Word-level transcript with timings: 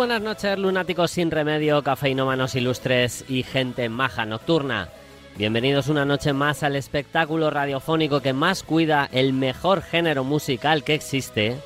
Buenas 0.00 0.22
noches, 0.22 0.58
lunáticos 0.58 1.10
sin 1.10 1.30
remedio, 1.30 1.82
cafeinómanos 1.82 2.54
ilustres 2.54 3.22
y 3.28 3.42
gente 3.42 3.90
maja 3.90 4.24
nocturna. 4.24 4.88
Bienvenidos 5.36 5.88
una 5.88 6.06
noche 6.06 6.32
más 6.32 6.62
al 6.62 6.74
espectáculo 6.76 7.50
radiofónico 7.50 8.22
que 8.22 8.32
más 8.32 8.62
cuida 8.62 9.10
el 9.12 9.34
mejor 9.34 9.82
género 9.82 10.24
musical 10.24 10.84
que 10.84 10.94
existe. 10.94 11.58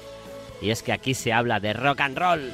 Y 0.60 0.70
es 0.70 0.82
que 0.82 0.92
aquí 0.92 1.14
se 1.14 1.32
habla 1.32 1.60
de 1.60 1.74
rock 1.74 2.00
and 2.00 2.18
roll. 2.18 2.50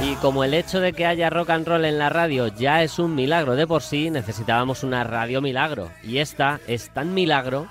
Y 0.00 0.14
como 0.20 0.44
el 0.44 0.54
hecho 0.54 0.78
de 0.78 0.92
que 0.92 1.06
haya 1.06 1.28
rock 1.28 1.50
and 1.50 1.66
roll 1.66 1.84
en 1.84 1.98
la 1.98 2.08
radio 2.08 2.46
ya 2.46 2.84
es 2.84 3.00
un 3.00 3.16
milagro 3.16 3.56
de 3.56 3.66
por 3.66 3.82
sí, 3.82 4.10
necesitábamos 4.10 4.84
una 4.84 5.02
radio 5.02 5.40
milagro. 5.40 5.90
Y 6.04 6.18
esta 6.18 6.60
es 6.68 6.90
tan 6.90 7.14
milagro 7.14 7.66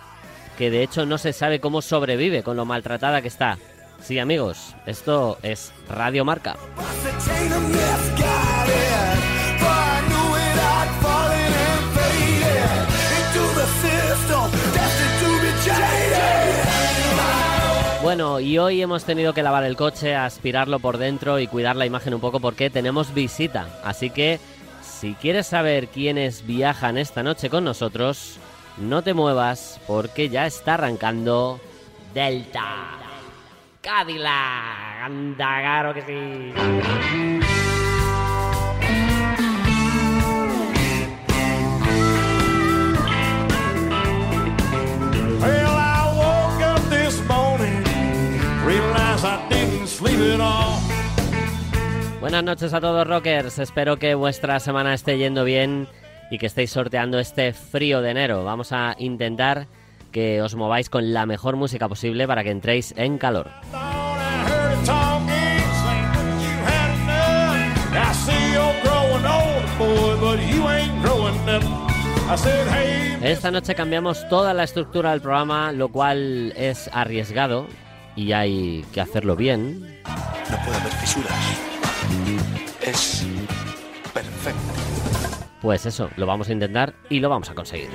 que 0.62 0.70
de 0.70 0.84
hecho 0.84 1.08
no 1.08 1.18
se 1.18 1.34
sabe 1.34 1.60
cómo 1.60 1.82
sobrevive 1.82 2.44
con 2.44 2.56
lo 2.56 2.66
maltratada 2.66 3.24
que 3.24 3.30
está. 3.30 3.58
Sí, 4.00 4.20
amigos, 4.20 4.76
esto 4.86 5.40
es 5.42 5.74
Radio 5.90 6.24
Marca. 6.24 6.56
Bueno, 18.04 18.40
y 18.40 18.60
hoy 18.60 18.84
hemos 18.84 19.04
tenido 19.04 19.34
que 19.34 19.42
lavar 19.42 19.64
el 19.64 19.76
coche, 19.76 20.14
aspirarlo 20.14 20.78
por 20.78 21.00
dentro 21.00 21.40
y 21.40 21.48
cuidar 21.48 21.76
la 21.76 21.88
imagen 21.88 22.14
un 22.14 22.22
poco 22.22 22.40
porque 22.40 22.70
tenemos 22.70 23.16
visita. 23.16 23.68
Así 23.84 24.12
que, 24.12 24.40
si 24.84 25.16
quieres 25.16 25.48
saber 25.48 25.88
quiénes 25.88 26.46
viajan 26.46 27.00
esta 27.00 27.24
noche 27.24 27.50
con 27.50 27.64
nosotros, 27.64 28.38
no 28.78 29.02
te 29.02 29.14
muevas 29.14 29.80
porque 29.88 30.30
ya 30.30 30.46
está 30.46 30.76
arrancando 30.76 31.60
Delta 32.14 32.98
Cadillac. 33.82 35.04
Anda, 35.04 35.62
claro 35.62 35.94
que 35.94 36.02
sí. 36.02 36.54
Well, 45.40 45.76
I 45.76 46.14
woke 46.16 46.64
up 46.64 46.90
this 46.90 47.20
morning, 47.28 47.84
realized 48.64 49.26
I 49.26 49.48
didn't 49.50 49.88
sleep 49.88 50.20
at 50.20 50.40
all. 50.40 50.80
Buenas 52.20 52.44
noches 52.44 52.74
a 52.76 52.80
todos 52.80 53.08
rockers, 53.08 53.58
espero 53.58 53.98
que 53.98 54.14
vuestra 54.14 54.60
semana 54.60 54.94
esté 54.94 55.18
yendo 55.18 55.44
bien 55.44 55.88
y 56.32 56.40
que 56.40 56.48
estéis 56.48 56.72
sorteando 56.72 57.20
este 57.20 57.54
frío 57.54 58.02
de 58.02 58.10
enero. 58.10 58.44
Vamos 58.44 58.72
a 58.72 58.96
intentar 58.98 59.68
que 60.12 60.42
os 60.42 60.56
mováis 60.56 60.90
con 60.90 61.14
la 61.14 61.26
mejor 61.26 61.58
música 61.58 61.88
posible 61.88 62.26
para 62.26 62.44
que 62.44 62.50
entréis 62.50 62.94
en 62.98 63.18
calor. 63.18 63.50
Esta 73.22 73.52
noche 73.52 73.76
cambiamos 73.76 74.28
toda 74.30 74.54
la 74.54 74.64
estructura 74.64 75.12
del 75.12 75.22
programa, 75.22 75.74
lo 75.74 75.90
cual 75.90 76.54
es 76.56 76.90
arriesgado 76.94 77.68
y 78.16 78.32
hay 78.32 78.86
que 78.94 79.02
hacerlo 79.02 79.36
bien. 79.36 80.00
No 80.50 80.58
puede 80.64 80.78
haber 80.78 80.94
fisuras. 80.94 81.34
Es 82.82 83.26
perfecto. 84.14 85.41
Pues 85.62 85.86
eso, 85.86 86.10
lo 86.18 86.26
vamos 86.26 86.50
a 86.50 86.54
intentar 86.54 86.96
y 87.08 87.20
lo 87.20 87.30
vamos 87.30 87.50
a 87.52 87.54
conseguir. 87.54 87.90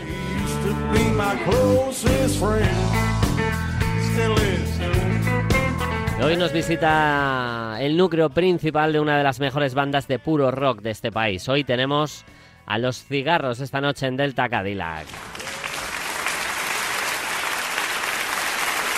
Hoy 6.22 6.36
nos 6.36 6.52
visita 6.52 7.76
el 7.80 7.96
núcleo 7.96 8.30
principal 8.30 8.92
de 8.92 9.00
una 9.00 9.18
de 9.18 9.24
las 9.24 9.40
mejores 9.40 9.74
bandas 9.74 10.06
de 10.06 10.20
puro 10.20 10.50
rock 10.52 10.80
de 10.80 10.92
este 10.92 11.10
país. 11.10 11.48
Hoy 11.48 11.64
tenemos 11.64 12.24
a 12.66 12.78
los 12.78 13.04
cigarros 13.04 13.60
esta 13.60 13.80
noche 13.80 14.06
en 14.06 14.16
Delta 14.16 14.48
Cadillac. 14.48 15.06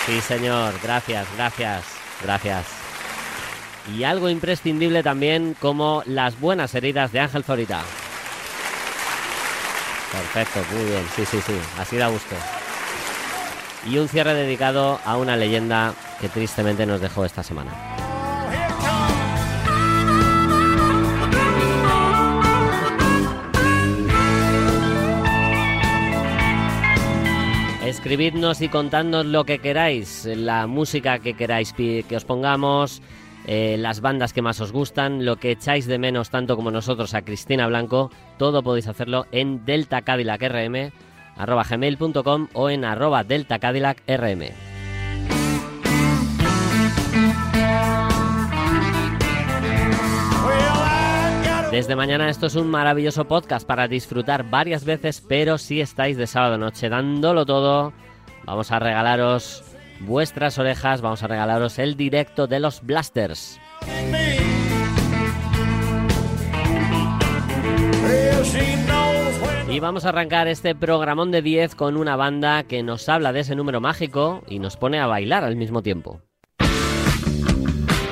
Sí, 0.04 0.20
señor, 0.20 0.74
gracias, 0.82 1.26
gracias, 1.36 1.84
gracias. 2.22 2.66
Y 3.96 4.04
algo 4.04 4.28
imprescindible 4.28 5.02
también 5.02 5.56
como 5.58 6.02
las 6.06 6.38
buenas 6.38 6.74
heridas 6.74 7.12
de 7.12 7.20
Ángel 7.20 7.44
Zorita. 7.44 7.82
Perfecto, 10.12 10.60
muy 10.74 10.84
bien, 10.86 11.04
sí, 11.14 11.24
sí, 11.24 11.38
sí, 11.40 11.52
así 11.78 11.96
da 11.96 12.08
gusto. 12.08 12.34
Y 13.86 13.98
un 13.98 14.08
cierre 14.08 14.34
dedicado 14.34 14.98
a 15.04 15.16
una 15.16 15.36
leyenda 15.36 15.94
que 16.20 16.28
tristemente 16.28 16.86
nos 16.86 17.00
dejó 17.00 17.24
esta 17.24 17.42
semana. 17.42 17.70
Escribidnos 27.84 28.60
y 28.60 28.68
contadnos 28.68 29.26
lo 29.26 29.44
que 29.44 29.58
queráis, 29.60 30.24
la 30.26 30.66
música 30.66 31.18
que 31.20 31.34
queráis 31.34 31.72
que 31.72 32.04
os 32.14 32.24
pongamos, 32.24 33.00
eh, 33.50 33.78
las 33.78 34.02
bandas 34.02 34.34
que 34.34 34.42
más 34.42 34.60
os 34.60 34.72
gustan, 34.72 35.24
lo 35.24 35.36
que 35.36 35.52
echáis 35.52 35.86
de 35.86 35.98
menos 35.98 36.28
tanto 36.28 36.54
como 36.54 36.70
nosotros 36.70 37.14
a 37.14 37.22
Cristina 37.22 37.66
Blanco, 37.66 38.10
todo 38.36 38.62
podéis 38.62 38.88
hacerlo 38.88 39.24
en 39.32 39.64
Delta 39.64 40.02
Cadillac 40.02 40.42
RM, 40.42 40.92
arroba 41.34 41.64
gmail.com 41.64 42.48
o 42.52 42.68
en 42.68 42.84
arroba 42.84 43.24
Delta 43.24 43.58
Cadillac 43.58 44.02
RM. 44.06 44.40
Well, 50.44 50.82
I 50.84 51.42
got 51.42 51.64
a 51.64 51.70
Desde 51.70 51.96
mañana 51.96 52.28
esto 52.28 52.48
es 52.48 52.54
un 52.54 52.68
maravilloso 52.68 53.24
podcast 53.24 53.66
para 53.66 53.88
disfrutar 53.88 54.50
varias 54.50 54.84
veces, 54.84 55.24
pero 55.26 55.56
si 55.56 55.80
estáis 55.80 56.18
de 56.18 56.26
sábado 56.26 56.58
noche 56.58 56.90
dándolo 56.90 57.46
todo, 57.46 57.94
vamos 58.44 58.70
a 58.72 58.78
regalaros 58.78 59.77
vuestras 60.00 60.58
orejas, 60.58 61.00
vamos 61.00 61.22
a 61.22 61.26
regalaros 61.26 61.78
el 61.78 61.96
directo 61.96 62.46
de 62.46 62.60
los 62.60 62.82
Blasters. 62.82 63.60
Y 69.70 69.80
vamos 69.80 70.04
a 70.04 70.08
arrancar 70.08 70.48
este 70.48 70.74
programón 70.74 71.30
de 71.30 71.42
10 71.42 71.74
con 71.74 71.96
una 71.96 72.16
banda 72.16 72.62
que 72.64 72.82
nos 72.82 73.08
habla 73.08 73.32
de 73.32 73.40
ese 73.40 73.54
número 73.54 73.80
mágico 73.80 74.42
y 74.48 74.58
nos 74.58 74.76
pone 74.76 74.98
a 74.98 75.06
bailar 75.06 75.44
al 75.44 75.56
mismo 75.56 75.82
tiempo. 75.82 76.22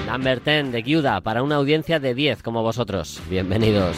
Number 0.06 0.42
10 0.42 0.70
de 0.70 0.82
Gyuda 0.82 1.20
para 1.22 1.42
una 1.42 1.56
audiencia 1.56 1.98
de 1.98 2.14
10 2.14 2.42
como 2.42 2.62
vosotros. 2.62 3.20
Bienvenidos. 3.28 3.96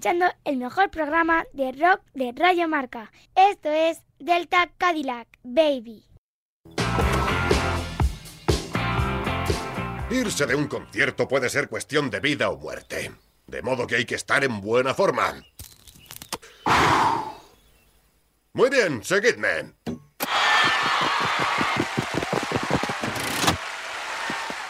Escuchando 0.00 0.34
el 0.46 0.56
mejor 0.56 0.90
programa 0.90 1.44
de 1.52 1.72
rock 1.72 2.00
de 2.14 2.32
Radio 2.34 2.66
Marca. 2.68 3.12
Esto 3.34 3.70
es 3.70 4.00
Delta 4.18 4.70
Cadillac, 4.78 5.28
baby. 5.42 6.06
Irse 10.10 10.46
de 10.46 10.54
un 10.54 10.68
concierto 10.68 11.28
puede 11.28 11.50
ser 11.50 11.68
cuestión 11.68 12.08
de 12.08 12.20
vida 12.20 12.48
o 12.48 12.56
muerte. 12.56 13.12
De 13.46 13.60
modo 13.60 13.86
que 13.86 13.96
hay 13.96 14.06
que 14.06 14.14
estar 14.14 14.42
en 14.42 14.62
buena 14.62 14.94
forma. 14.94 15.34
Muy 18.54 18.70
bien, 18.70 19.04
seguidme. 19.04 19.74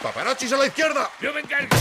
¡Paparachis 0.03 0.51
a 0.51 0.57
la 0.57 0.65
izquierda! 0.65 1.09
Yo 1.21 1.31
me 1.33 1.39
encargo. 1.39 1.77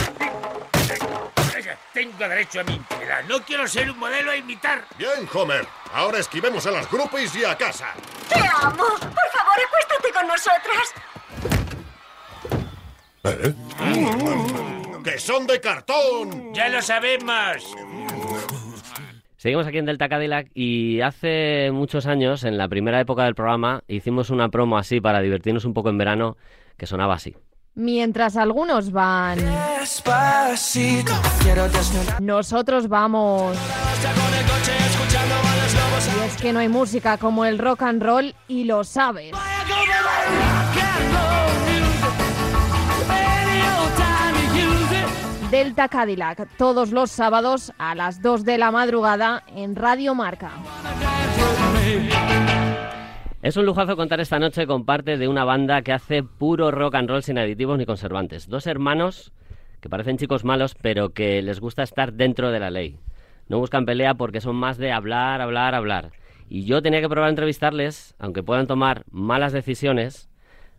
Tengo 1.93 2.17
derecho 2.19 2.61
a 2.61 2.65
mi 2.65 2.75
intimidad. 2.75 3.25
No 3.29 3.41
quiero 3.45 3.67
ser 3.67 3.91
un 3.91 3.99
modelo 3.99 4.31
a 4.31 4.37
imitar. 4.37 4.85
Bien, 4.99 5.29
Homer. 5.33 5.67
Ahora 5.93 6.19
esquivemos 6.19 6.67
a 6.67 6.71
las 6.71 6.91
groupies 6.91 7.35
y 7.35 7.45
a 7.45 7.57
casa. 7.57 7.95
¡Te 8.29 8.39
amo! 8.39 8.85
Por 8.99 9.29
favor, 9.33 9.59
acuéstate 9.67 10.13
con 10.13 10.27
nosotras. 10.29 10.95
¿Eh? 13.25 13.55
¡Que 15.05 15.19
son 15.19 15.47
de 15.47 15.61
cartón! 15.61 16.55
¡Ya 16.55 16.69
lo 16.69 16.81
sabemos! 16.83 17.75
Seguimos 19.37 19.67
aquí 19.67 19.79
en 19.79 19.87
Delta 19.87 20.09
Cadillac 20.09 20.51
y 20.55 21.01
hace 21.01 21.71
muchos 21.73 22.07
años, 22.07 22.45
en 22.45 22.59
la 22.59 22.69
primera 22.69 23.01
época 23.01 23.25
del 23.25 23.35
programa, 23.35 23.83
hicimos 23.89 24.29
una 24.29 24.51
promo 24.51 24.77
así 24.77 25.01
para 25.01 25.23
divertirnos 25.23 25.65
un 25.65 25.73
poco 25.73 25.89
en 25.89 25.97
verano 25.97 26.37
que 26.77 26.87
sonaba 26.87 27.15
así. 27.15 27.35
Mientras 27.75 28.37
algunos 28.37 28.91
van... 28.93 29.39
Nosotros 32.21 32.89
vamos... 32.89 33.57
Y 36.01 36.27
es 36.27 36.37
que 36.37 36.53
no 36.53 36.59
hay 36.59 36.69
música 36.69 37.17
como 37.19 37.45
el 37.45 37.59
rock 37.59 37.83
and 37.83 38.03
roll 38.03 38.35
y 38.49 38.65
lo 38.65 38.85
sabes. 38.85 39.33
Delta 45.51 45.89
Cadillac, 45.89 46.49
todos 46.57 46.93
los 46.93 47.11
sábados 47.11 47.73
a 47.77 47.95
las 47.95 48.23
2 48.23 48.45
de 48.45 48.59
la 48.59 48.71
madrugada 48.71 49.43
en 49.49 49.75
Radio 49.75 50.15
Marca. 50.15 50.53
Es 53.43 53.57
un 53.57 53.65
lujazo 53.65 53.97
contar 53.97 54.21
esta 54.21 54.39
noche 54.39 54.67
con 54.67 54.85
parte 54.85 55.17
de 55.17 55.27
una 55.27 55.47
banda 55.47 55.81
que 55.81 55.95
hace 55.95 56.23
puro 56.23 56.71
rock 56.71 56.97
and 56.97 57.09
roll 57.09 57.23
sin 57.23 57.39
aditivos 57.39 57.79
ni 57.79 57.87
conservantes. 57.87 58.49
Dos 58.51 58.67
hermanos 58.67 59.33
que 59.81 59.89
parecen 59.89 60.19
chicos 60.19 60.45
malos, 60.45 60.75
pero 60.75 61.15
que 61.15 61.41
les 61.41 61.59
gusta 61.59 61.83
estar 61.83 62.13
dentro 62.13 62.51
de 62.51 62.61
la 62.61 62.69
ley. 62.69 62.99
No 63.49 63.59
buscan 63.59 63.87
pelea 63.87 64.13
porque 64.13 64.43
son 64.43 64.57
más 64.57 64.77
de 64.77 64.93
hablar, 64.93 65.41
hablar, 65.41 65.75
hablar. 65.75 66.11
Y 66.51 66.67
yo 66.67 66.83
tenía 66.83 67.01
que 67.01 67.09
probar 67.09 67.29
a 67.29 67.31
entrevistarles, 67.31 68.15
aunque 68.19 68.43
puedan 68.43 68.67
tomar 68.67 69.05
malas 69.11 69.55
decisiones, 69.55 70.29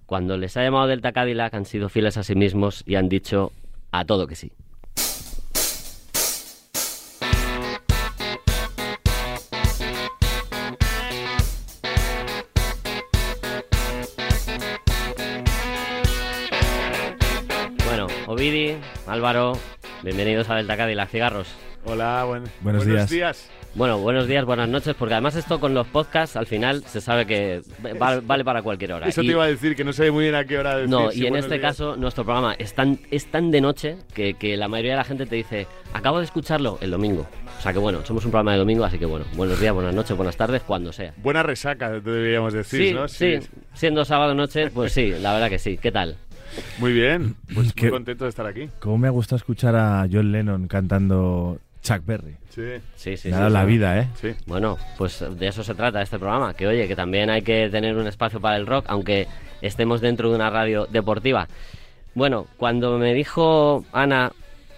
cuando 0.05 0.37
les 0.37 0.55
ha 0.55 0.61
llamado 0.61 0.85
Delta 0.85 1.13
Cadillac 1.13 1.55
han 1.55 1.65
sido 1.65 1.89
fieles 1.89 2.17
a 2.17 2.23
sí 2.23 2.35
mismos 2.35 2.83
y 2.85 2.93
han 2.93 3.09
dicho 3.09 3.51
a 3.91 4.05
todo 4.05 4.27
que 4.27 4.35
sí. 4.35 4.51
Ovidi, 18.41 18.73
Álvaro, 19.05 19.53
bienvenidos 20.01 20.49
a 20.49 20.55
Delta 20.55 20.75
Cadillac 20.75 21.09
Cigarros. 21.11 21.47
Hola, 21.85 22.23
buen- 22.25 22.45
Buenos 22.61 22.87
días. 22.87 23.47
Bueno, 23.75 23.99
buenos 23.99 24.25
días, 24.27 24.45
buenas 24.45 24.67
noches, 24.67 24.95
porque 24.97 25.13
además 25.13 25.35
esto 25.35 25.59
con 25.59 25.75
los 25.75 25.85
podcasts 25.85 26.35
al 26.35 26.47
final 26.47 26.83
se 26.87 27.01
sabe 27.01 27.27
que 27.27 27.61
va- 28.01 28.19
vale 28.19 28.43
para 28.43 28.63
cualquier 28.63 28.93
hora. 28.93 29.07
Eso 29.07 29.21
Y- 29.21 29.27
te 29.27 29.31
iba 29.33 29.43
a 29.43 29.47
decir, 29.47 29.75
que 29.75 29.83
no 29.83 29.93
sé 29.93 30.09
muy 30.09 30.23
bien 30.23 30.33
a 30.33 30.43
qué 30.45 30.57
hora 30.57 30.75
decir. 30.77 30.89
no, 30.89 31.11
y 31.13 31.17
en 31.27 31.29
buenos 31.33 31.45
este 31.45 31.59
días. 31.59 31.77
caso 31.77 31.95
nuestro 31.95 32.23
programa 32.25 32.55
es 32.57 32.73
tan, 32.73 32.97
es 33.11 33.27
tan 33.29 33.51
de 33.51 33.61
noche 33.61 33.97
que, 34.15 34.33
que 34.33 34.57
la 34.57 34.67
mayoría 34.67 34.93
de 34.93 34.97
la 34.97 35.03
gente 35.03 35.27
te 35.27 35.35
dice, 35.35 35.67
acabo 35.93 36.17
de 36.17 36.25
escucharlo 36.25 36.79
el 36.81 36.89
domingo. 36.89 37.27
O 37.59 37.61
sea 37.61 37.73
que 37.73 37.79
bueno, 37.79 38.03
somos 38.05 38.25
un 38.25 38.31
programa 38.31 38.53
de 38.53 38.57
domingo, 38.57 38.83
así 38.85 38.97
que 38.97 39.05
bueno, 39.05 39.25
buenos 39.35 39.59
días, 39.59 39.71
buenas 39.71 39.93
noches, 39.93 40.17
buenas 40.17 40.35
tardes, 40.35 40.63
cuando 40.63 40.91
sea. 40.91 41.13
Buena 41.17 41.43
resaca, 41.43 41.91
deberíamos 41.91 42.53
decir, 42.53 42.87
Sí, 42.87 42.93
¿no? 42.95 43.07
sí, 43.07 43.37
siendo 43.75 44.03
sábado 44.03 44.33
noche, 44.33 44.71
pues 44.71 44.93
sí, 44.93 45.11
la 45.21 45.31
verdad 45.31 45.49
que 45.49 45.59
sí. 45.59 45.77
¿Qué 45.77 45.91
tal? 45.91 46.17
Muy 46.79 46.93
bien, 46.93 47.35
pues 47.53 47.73
Qué- 47.73 47.83
muy 47.85 47.91
contento 47.91 48.25
de 48.25 48.29
estar 48.29 48.45
aquí. 48.45 48.69
Cómo 48.79 48.97
me 48.97 49.07
ha 49.07 49.11
gustado 49.11 49.37
escuchar 49.37 49.75
a 49.75 50.07
John 50.11 50.31
Lennon 50.31 50.67
cantando 50.67 51.59
Chuck 51.81 52.05
Berry. 52.05 52.35
Sí. 52.49 52.61
Sí, 52.95 53.17
sí, 53.17 53.29
Me 53.29 53.35
ha 53.35 53.37
sí, 53.37 53.41
dado 53.43 53.47
sí. 53.49 53.53
la 53.53 53.65
vida, 53.65 53.99
¿eh? 53.99 54.07
Sí. 54.19 54.33
Bueno, 54.45 54.77
pues 54.97 55.23
de 55.37 55.47
eso 55.47 55.63
se 55.63 55.73
trata 55.75 56.01
este 56.01 56.19
programa, 56.19 56.53
que 56.53 56.67
oye, 56.67 56.87
que 56.87 56.95
también 56.95 57.29
hay 57.29 57.41
que 57.41 57.69
tener 57.69 57.95
un 57.97 58.07
espacio 58.07 58.39
para 58.41 58.57
el 58.57 58.67
rock, 58.67 58.85
aunque 58.87 59.27
estemos 59.61 60.01
dentro 60.01 60.29
de 60.29 60.35
una 60.35 60.49
radio 60.49 60.85
deportiva. 60.87 61.47
Bueno, 62.13 62.47
cuando 62.57 62.97
me 62.97 63.13
dijo 63.13 63.85
Ana, 63.93 64.31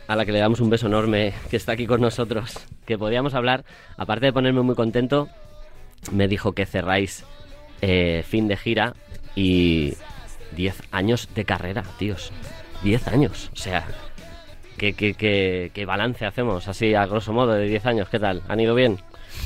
a 0.07 0.15
la 0.15 0.25
que 0.25 0.31
le 0.31 0.39
damos 0.39 0.59
un 0.59 0.69
beso 0.69 0.87
enorme, 0.87 1.33
que 1.49 1.57
está 1.57 1.71
aquí 1.71 1.87
con 1.87 1.99
nosotros, 2.01 2.53
que 2.85 2.97
podíamos 2.97 3.33
hablar, 3.33 3.65
aparte 3.97 4.27
de 4.27 4.33
ponerme 4.33 4.61
muy 4.61 4.75
contento, 4.75 5.29
me 6.11 6.27
dijo 6.27 6.51
que 6.53 6.65
cerráis 6.65 7.25
eh, 7.81 8.23
fin 8.27 8.47
de 8.47 8.55
gira 8.57 8.93
y 9.35 9.93
10 10.55 10.81
años 10.91 11.27
de 11.35 11.45
carrera, 11.45 11.83
tíos. 11.97 12.31
10 12.83 13.07
años, 13.07 13.49
o 13.53 13.55
sea, 13.55 13.85
¿qué, 14.77 14.93
qué, 14.93 15.13
qué, 15.13 15.71
qué 15.73 15.85
balance 15.85 16.25
hacemos 16.25 16.67
así 16.67 16.93
a 16.95 17.05
grosso 17.05 17.31
modo 17.31 17.53
de 17.53 17.65
10 17.67 17.85
años? 17.85 18.09
¿Qué 18.09 18.19
tal? 18.19 18.41
¿Han 18.49 18.59
ido 18.59 18.75
bien? 18.75 18.97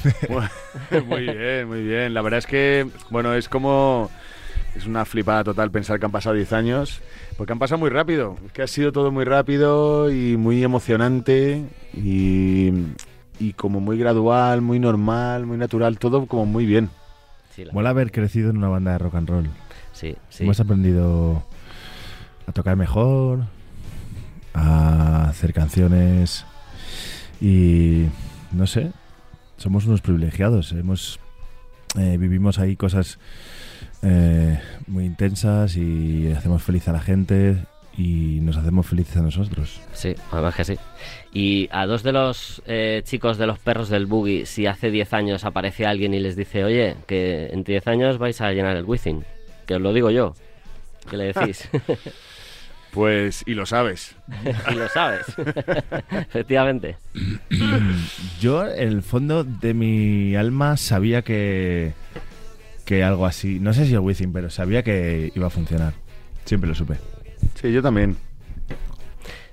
muy 1.07 1.23
bien, 1.23 1.67
muy 1.67 1.83
bien. 1.83 2.13
La 2.13 2.21
verdad 2.21 2.39
es 2.39 2.47
que, 2.47 2.87
bueno, 3.09 3.33
es 3.33 3.47
como... 3.49 4.09
Es 4.75 4.85
una 4.85 5.05
flipada 5.05 5.43
total 5.43 5.71
pensar 5.71 5.99
que 5.99 6.05
han 6.05 6.11
pasado 6.11 6.35
10 6.35 6.53
años, 6.53 7.01
porque 7.35 7.51
han 7.51 7.57
pasado 7.57 7.79
muy 7.79 7.89
rápido. 7.89 8.35
Es 8.45 8.51
que 8.51 8.61
ha 8.61 8.67
sido 8.67 8.91
todo 8.91 9.11
muy 9.11 9.23
rápido 9.25 10.11
y 10.11 10.37
muy 10.37 10.63
emocionante 10.63 11.63
y, 11.95 12.71
y 13.39 13.53
como 13.53 13.79
muy 13.79 13.97
gradual, 13.97 14.61
muy 14.61 14.77
normal, 14.79 15.47
muy 15.47 15.57
natural, 15.57 15.97
todo 15.97 16.27
como 16.27 16.45
muy 16.45 16.67
bien. 16.67 16.91
Sí, 17.55 17.65
la- 17.65 17.73
Mola 17.73 17.89
haber 17.89 18.11
crecido 18.11 18.51
en 18.51 18.57
una 18.57 18.67
banda 18.69 18.91
de 18.91 18.97
rock 18.99 19.15
and 19.15 19.29
roll. 19.29 19.49
Sí, 19.97 20.15
sí. 20.29 20.43
Hemos 20.43 20.59
aprendido 20.59 21.43
a 22.45 22.51
tocar 22.51 22.75
mejor, 22.75 23.45
a 24.53 25.29
hacer 25.29 25.53
canciones 25.53 26.45
y 27.41 28.05
no 28.51 28.67
sé, 28.67 28.91
somos 29.57 29.85
unos 29.85 30.01
privilegiados. 30.01 30.71
Hemos 30.71 31.19
eh, 31.97 32.17
vivimos 32.19 32.59
ahí 32.59 32.75
cosas 32.75 33.17
eh, 34.03 34.59
muy 34.87 35.05
intensas 35.05 35.75
y 35.77 36.31
hacemos 36.31 36.61
feliz 36.61 36.87
a 36.87 36.91
la 36.91 36.99
gente 36.99 37.57
y 37.97 38.39
nos 38.41 38.57
hacemos 38.57 38.85
felices 38.85 39.17
a 39.17 39.21
nosotros. 39.21 39.81
Sí, 39.93 40.13
además 40.31 40.55
que 40.55 40.63
sí. 40.63 40.75
Y 41.33 41.67
a 41.71 41.87
dos 41.87 42.03
de 42.03 42.11
los 42.11 42.61
eh, 42.67 43.01
chicos 43.03 43.39
de 43.39 43.47
los 43.47 43.57
perros 43.57 43.89
del 43.89 44.05
boogie, 44.05 44.45
si 44.45 44.67
hace 44.67 44.91
10 44.91 45.13
años 45.13 45.45
aparece 45.45 45.87
alguien 45.87 46.13
y 46.13 46.19
les 46.19 46.35
dice, 46.35 46.63
oye, 46.63 46.95
que 47.07 47.47
en 47.47 47.63
10 47.63 47.87
años 47.87 48.17
vais 48.19 48.39
a 48.41 48.51
llenar 48.51 48.77
el 48.77 48.85
Wizzing, 48.85 49.25
que 49.67 49.75
os 49.75 49.81
lo 49.81 49.93
digo 49.93 50.09
yo, 50.09 50.33
¿qué 51.09 51.17
le 51.17 51.33
decís? 51.33 51.69
Pues, 52.91 53.43
y 53.45 53.53
lo 53.53 53.67
sabes. 53.67 54.15
y 54.71 54.73
lo 54.73 54.87
sabes. 54.89 55.27
Efectivamente. 56.09 56.97
Yo, 58.39 58.65
en 58.65 58.87
el 58.87 59.03
fondo 59.03 59.43
de 59.43 59.75
mi 59.75 60.35
alma, 60.35 60.77
sabía 60.77 61.21
que, 61.21 61.93
que 62.85 63.03
algo 63.03 63.27
así, 63.27 63.59
no 63.59 63.73
sé 63.73 63.85
si 63.85 63.93
el 63.93 63.99
Wizzing, 63.99 64.33
pero 64.33 64.49
sabía 64.49 64.81
que 64.81 65.31
iba 65.35 65.45
a 65.45 65.51
funcionar. 65.51 65.93
Siempre 66.45 66.69
lo 66.69 66.73
supe. 66.73 66.95
Sí, 67.61 67.71
yo 67.71 67.83
también. 67.83 68.17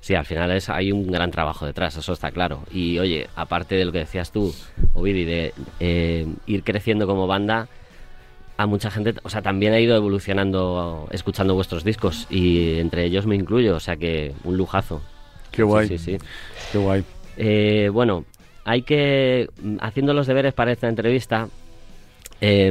Sí, 0.00 0.14
al 0.14 0.24
final 0.24 0.50
es, 0.52 0.70
hay 0.70 0.92
un 0.92 1.10
gran 1.10 1.30
trabajo 1.30 1.66
detrás, 1.66 1.96
eso 1.96 2.12
está 2.12 2.30
claro. 2.30 2.62
Y 2.70 2.98
oye, 2.98 3.28
aparte 3.36 3.74
de 3.74 3.84
lo 3.84 3.92
que 3.92 3.98
decías 3.98 4.32
tú, 4.32 4.54
Ovidi, 4.94 5.24
de 5.24 5.54
eh, 5.80 6.26
ir 6.46 6.62
creciendo 6.62 7.06
como 7.06 7.26
banda, 7.26 7.68
a 8.56 8.66
mucha 8.66 8.90
gente, 8.90 9.14
o 9.22 9.28
sea, 9.28 9.42
también 9.42 9.72
ha 9.72 9.80
ido 9.80 9.96
evolucionando 9.96 11.08
escuchando 11.10 11.54
vuestros 11.54 11.82
discos 11.84 12.26
y 12.30 12.78
entre 12.78 13.04
ellos 13.04 13.26
me 13.26 13.34
incluyo, 13.34 13.74
o 13.76 13.80
sea 13.80 13.96
que 13.96 14.32
un 14.44 14.56
lujazo. 14.56 15.02
Qué 15.50 15.62
guay. 15.62 15.88
Sí, 15.88 15.98
sí, 15.98 16.18
sí. 16.18 16.26
Qué 16.72 16.78
guay. 16.78 17.04
Eh, 17.36 17.90
bueno, 17.92 18.24
hay 18.64 18.82
que, 18.82 19.48
haciendo 19.80 20.14
los 20.14 20.26
deberes 20.26 20.52
para 20.54 20.72
esta 20.72 20.88
entrevista, 20.88 21.48
eh, 22.40 22.70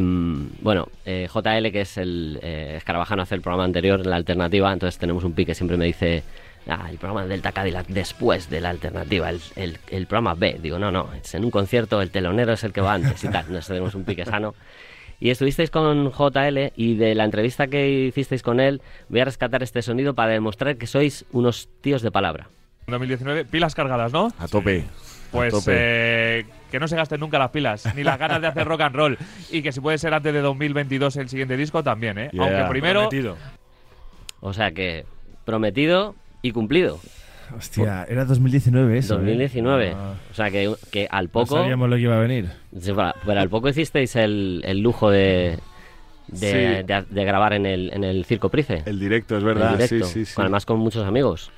bueno, 0.61 0.87
eh, 1.05 1.27
JL, 1.33 1.71
que 1.71 1.81
es 1.81 1.97
el 1.97 2.39
eh, 2.41 2.75
escarabajano, 2.77 3.21
hace 3.23 3.35
el 3.35 3.41
programa 3.41 3.63
anterior, 3.65 4.05
la 4.05 4.15
alternativa, 4.15 4.71
entonces 4.71 4.99
tenemos 4.99 5.23
un 5.23 5.33
pique, 5.33 5.55
siempre 5.55 5.77
me 5.77 5.85
dice, 5.85 6.23
ah, 6.67 6.87
el 6.89 6.97
programa 6.97 7.25
Delta 7.25 7.51
Cadillac 7.51 7.87
después 7.87 8.49
de 8.49 8.61
la 8.61 8.69
alternativa, 8.69 9.29
el, 9.29 9.41
el- 9.55 9.77
el 9.89 10.05
programa 10.07 10.35
B. 10.35 10.59
Digo, 10.61 10.77
no, 10.79 10.91
no, 10.91 11.09
es 11.13 11.33
en 11.35 11.43
un 11.43 11.51
concierto, 11.51 12.01
el 12.01 12.11
telonero 12.11 12.53
es 12.53 12.63
el 12.63 12.71
que 12.73 12.81
va 12.81 12.93
antes 12.93 13.23
y 13.23 13.29
tal, 13.29 13.51
nos 13.51 13.67
tenemos 13.67 13.95
un 13.95 14.03
pique 14.03 14.25
sano. 14.25 14.53
Y 15.23 15.29
estuvisteis 15.29 15.71
con 15.71 16.11
JL 16.11 16.73
y 16.75 16.95
de 16.95 17.15
la 17.15 17.23
entrevista 17.23 17.67
que 17.67 17.89
hicisteis 17.89 18.43
con 18.43 18.59
él, 18.59 18.81
voy 19.07 19.21
a 19.21 19.23
rescatar 19.23 19.63
este 19.63 19.81
sonido 19.81 20.13
para 20.15 20.33
demostrar 20.33 20.75
que 20.75 20.85
sois 20.85 21.23
unos 21.31 21.69
tíos 21.79 22.01
de 22.01 22.11
palabra. 22.11 22.49
2019, 22.87 23.45
pilas 23.45 23.73
cargadas, 23.73 24.11
¿no? 24.11 24.33
A 24.37 24.49
tope. 24.49 24.83
pues 25.31 25.53
tope. 25.53 25.71
eh, 25.73 26.45
que 26.69 26.77
no 26.77 26.89
se 26.89 26.97
gasten 26.97 27.21
nunca 27.21 27.39
las 27.39 27.51
pilas, 27.51 27.95
ni 27.95 28.03
las 28.03 28.19
ganas 28.19 28.41
de 28.41 28.47
hacer 28.47 28.67
rock 28.67 28.81
and 28.81 28.95
roll. 28.97 29.17
Y 29.49 29.61
que 29.61 29.71
si 29.71 29.79
puede 29.79 29.97
ser 29.97 30.13
antes 30.13 30.33
de 30.33 30.41
2022 30.41 31.15
el 31.15 31.29
siguiente 31.29 31.55
disco, 31.55 31.83
también, 31.83 32.17
¿eh? 32.17 32.29
Yeah, 32.33 32.43
Aunque 32.43 32.69
primero. 32.69 33.07
prometido. 33.07 33.37
O 34.41 34.51
sea 34.51 34.71
que 34.71 35.05
prometido 35.45 36.15
y 36.41 36.51
cumplido. 36.51 36.99
Hostia, 37.57 38.05
era 38.09 38.25
2019 38.25 38.97
eso. 38.97 39.15
¿eh? 39.15 39.17
2019. 39.17 39.93
Ah. 39.95 40.13
O 40.31 40.33
sea 40.33 40.49
que, 40.51 40.73
que 40.91 41.07
al 41.09 41.25
No 41.25 41.31
poco. 41.31 41.55
sabíamos 41.57 41.89
lo 41.89 41.95
que 41.95 42.01
iba 42.01 42.15
a 42.15 42.19
venir. 42.19 42.49
Pero 43.25 43.39
al 43.39 43.49
poco 43.49 43.69
hicisteis 43.69 44.15
el, 44.15 44.61
el 44.65 44.79
lujo 44.79 45.09
de, 45.09 45.59
de, 46.27 46.37
Sí. 46.37 46.83
de- 46.85 47.05
de 47.09 47.25
grabar 47.25 47.53
en 47.53 47.65
el, 47.65 47.91
en 47.93 48.03
el 48.03 48.25
Circo 48.25 48.49
Price. 48.49 48.83
El 48.85 48.99
directo, 48.99 49.37
es 49.37 49.43
verdad. 49.43 49.71
El 49.79 49.87
directo, 49.87 50.07
sí, 50.07 50.13
sí, 50.13 50.25
sí. 50.25 50.35
con- 50.35 50.43
además 50.45 50.65
con 50.65 50.79
muchos 50.79 51.05
amigos. 51.05 51.51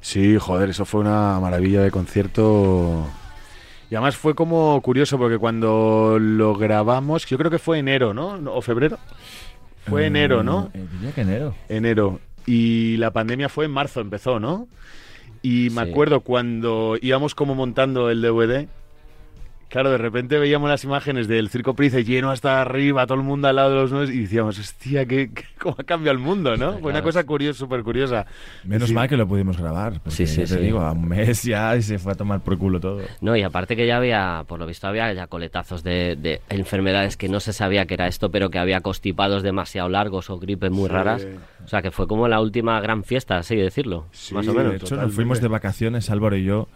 Sí, 0.00 0.36
joder, 0.38 0.70
eso 0.70 0.84
fue 0.84 1.00
una 1.00 1.40
maravilla 1.40 1.82
de 1.82 1.90
concierto. 1.90 3.06
Y 3.90 3.94
además 3.94 4.16
fue 4.16 4.34
como 4.34 4.80
curioso 4.82 5.16
porque 5.18 5.38
cuando 5.38 6.18
lo 6.20 6.54
grabamos, 6.54 7.24
yo 7.26 7.38
creo 7.38 7.50
que 7.50 7.58
fue 7.58 7.78
enero, 7.78 8.12
¿no? 8.12 8.38
O 8.52 8.60
febrero. 8.60 8.98
Fue 9.86 10.02
Eh, 10.04 10.06
enero, 10.08 10.42
¿no? 10.42 10.70
eh, 10.74 10.84
diría 10.92 11.12
que 11.12 11.20
enero. 11.22 11.54
Enero. 11.70 12.20
Y 12.46 12.96
la 12.98 13.10
pandemia 13.10 13.48
fue 13.48 13.64
en 13.64 13.70
marzo, 13.70 14.00
empezó, 14.00 14.38
¿no? 14.38 14.68
Y 15.42 15.70
me 15.70 15.84
Sí. 15.84 15.90
acuerdo 15.90 16.20
cuando 16.20 16.96
íbamos 17.00 17.34
como 17.34 17.54
montando 17.54 18.10
el 18.10 18.20
DVD. 18.22 18.68
Claro, 19.68 19.90
de 19.90 19.98
repente 19.98 20.38
veíamos 20.38 20.70
las 20.70 20.82
imágenes 20.84 21.28
del 21.28 21.50
Circo 21.50 21.74
Price 21.74 22.02
lleno 22.02 22.30
hasta 22.30 22.62
arriba, 22.62 23.06
todo 23.06 23.18
el 23.18 23.24
mundo 23.24 23.48
al 23.48 23.56
lado 23.56 23.68
de 23.68 23.76
los 23.76 23.90
nuevos 23.92 24.08
y 24.10 24.20
decíamos, 24.22 24.58
hostia, 24.58 25.04
¿qué, 25.04 25.30
qué- 25.30 25.44
cómo 25.60 25.76
ha 25.78 25.84
cambiado 25.84 26.16
el 26.16 26.24
mundo, 26.24 26.56
¿no? 26.56 26.78
Fue 26.78 26.90
una 26.90 27.02
cosa 27.02 27.24
curiosa, 27.24 27.58
súper 27.58 27.82
curiosa. 27.82 28.24
Menos 28.64 28.88
Sí. 28.88 28.94
mal 28.94 29.10
que 29.10 29.16
lo 29.18 29.28
pudimos 29.28 29.58
grabar. 29.58 29.94
Porque 30.00 30.10
Sí, 30.10 30.26
sí, 30.26 30.36
ya 30.40 30.46
te 30.46 30.54
sí. 30.54 30.60
digo, 30.60 30.80
a 30.80 30.92
un 30.92 31.06
mes 31.06 31.42
ya 31.42 31.76
y 31.76 31.82
se 31.82 31.98
fue 31.98 32.12
a 32.12 32.14
tomar 32.14 32.40
por 32.40 32.56
culo 32.56 32.80
todo. 32.80 33.02
No, 33.20 33.36
y 33.36 33.42
aparte 33.42 33.76
que 33.76 33.86
ya 33.86 33.98
había, 33.98 34.42
por 34.48 34.58
lo 34.58 34.66
visto, 34.66 34.86
había 34.86 35.12
ya 35.12 35.26
coletazos 35.26 35.82
de, 35.82 36.16
de 36.16 36.40
enfermedades 36.48 37.18
que 37.18 37.28
no 37.28 37.38
se 37.38 37.52
sabía 37.52 37.84
que 37.84 37.92
era 37.92 38.06
esto, 38.06 38.30
pero 38.30 38.48
que 38.48 38.58
había 38.58 38.80
constipados 38.80 39.42
demasiado 39.42 39.90
largos 39.90 40.30
o 40.30 40.38
gripes 40.38 40.70
muy 40.70 40.88
Sí. 40.88 40.94
raras. 40.94 41.26
O 41.62 41.68
sea 41.68 41.82
que 41.82 41.90
fue 41.90 42.06
como 42.08 42.26
la 42.26 42.40
última 42.40 42.80
gran 42.80 43.04
fiesta, 43.04 43.36
así 43.36 43.54
decirlo. 43.54 44.06
Sí, 44.12 44.32
más 44.34 44.48
o 44.48 44.52
De 44.52 44.56
menos. 44.56 44.72
hecho, 44.76 44.84
totalmente. 44.86 45.06
nos 45.08 45.14
fuimos 45.14 45.40
de 45.42 45.48
vacaciones, 45.48 46.08
Álvaro 46.08 46.36
y 46.36 46.44
yo, 46.44 46.68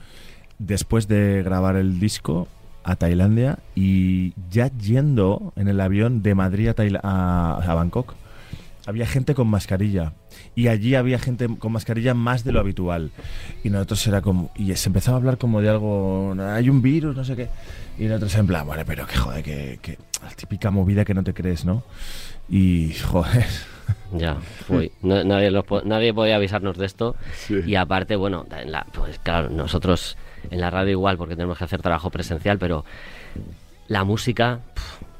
después 0.58 1.08
de 1.08 1.42
grabar 1.42 1.76
el 1.76 1.98
disco 1.98 2.48
a 2.84 2.96
Tailandia 2.96 3.58
y 3.74 4.32
ya 4.50 4.70
yendo 4.76 5.52
en 5.56 5.68
el 5.68 5.80
avión 5.80 6.22
de 6.22 6.34
Madrid 6.34 6.68
a, 6.68 6.74
Taila- 6.74 7.00
a, 7.02 7.60
a 7.64 7.74
Bangkok, 7.74 8.14
había 8.86 9.06
gente 9.06 9.34
con 9.34 9.46
mascarilla. 9.48 10.12
Y 10.54 10.68
allí 10.68 10.94
había 10.96 11.18
gente 11.18 11.46
con 11.58 11.72
mascarilla 11.72 12.14
más 12.14 12.42
de 12.44 12.52
lo 12.52 12.60
habitual. 12.60 13.10
Y 13.64 13.70
nosotros 13.70 14.06
era 14.06 14.20
como... 14.22 14.50
Y 14.56 14.74
se 14.74 14.88
empezaba 14.88 15.16
a 15.16 15.20
hablar 15.20 15.38
como 15.38 15.60
de 15.60 15.68
algo... 15.70 16.34
Hay 16.40 16.68
un 16.68 16.82
virus, 16.82 17.16
no 17.16 17.24
sé 17.24 17.36
qué. 17.36 17.48
Y 17.98 18.04
nosotros 18.04 18.34
en 18.34 18.46
plan, 18.48 18.66
bueno, 18.66 18.82
pero 18.86 19.06
que 19.06 19.16
joder, 19.16 19.42
que, 19.44 19.78
que 19.80 19.98
la 20.22 20.30
típica 20.30 20.70
movida 20.70 21.04
que 21.04 21.14
no 21.14 21.22
te 21.22 21.32
crees, 21.32 21.64
¿no? 21.64 21.82
Y 22.50 22.92
joder... 22.94 23.46
Ya, 24.16 24.36
fue. 24.66 24.90
No- 25.02 25.24
nadie, 25.24 25.50
los 25.50 25.64
nadie 25.84 26.12
podía 26.14 26.36
avisarnos 26.36 26.76
de 26.78 26.86
esto. 26.86 27.16
Sí. 27.34 27.60
Y 27.66 27.74
aparte, 27.76 28.16
bueno, 28.16 28.46
en 28.58 28.70
la, 28.72 28.86
pues 28.92 29.18
claro, 29.18 29.48
nosotros 29.50 30.16
en 30.50 30.60
la 30.60 30.70
radio 30.70 30.92
igual, 30.92 31.16
porque 31.16 31.36
tenemos 31.36 31.58
que 31.58 31.64
hacer 31.64 31.82
trabajo 31.82 32.10
presencial, 32.10 32.58
pero 32.58 32.84
la 33.88 34.04
música, 34.04 34.60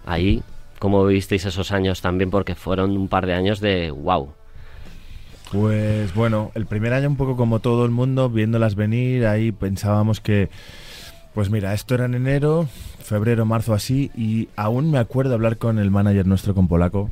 ahí, 0.07 0.43
¿cómo 0.79 1.05
vivisteis 1.05 1.45
esos 1.45 1.73
años 1.73 2.00
también? 2.00 2.31
Porque 2.31 2.55
fueron 2.55 2.97
un 2.97 3.09
par 3.09 3.26
de 3.26 3.35
años 3.35 3.61
de 3.61 3.91
wow. 3.91 4.33
Pues 5.52 6.14
bueno, 6.14 6.50
el 6.55 6.64
primer 6.64 6.95
año 6.95 7.09
un 7.09 7.17
poco 7.17 7.37
como 7.37 7.61
todo 7.61 7.85
el 7.85 7.91
mundo, 7.91 8.31
viéndolas 8.31 8.75
venir, 8.75 9.26
ahí 9.26 9.52
pensábamos 9.52 10.21
que, 10.21 10.49
pues 11.35 11.50
mira, 11.50 11.75
esto 11.75 11.95
era 11.95 12.07
en 12.07 12.14
enero, 12.14 12.69
febrero, 13.00 13.45
marzo 13.45 13.75
así, 13.75 14.11
y 14.17 14.49
aún 14.57 14.91
me 14.91 14.99
acuerdo 14.99 15.35
hablar 15.35 15.59
con 15.59 15.79
el 15.79 15.91
manager 15.91 16.26
nuestro, 16.26 16.55
con 16.55 16.69
Polaco, 16.69 17.11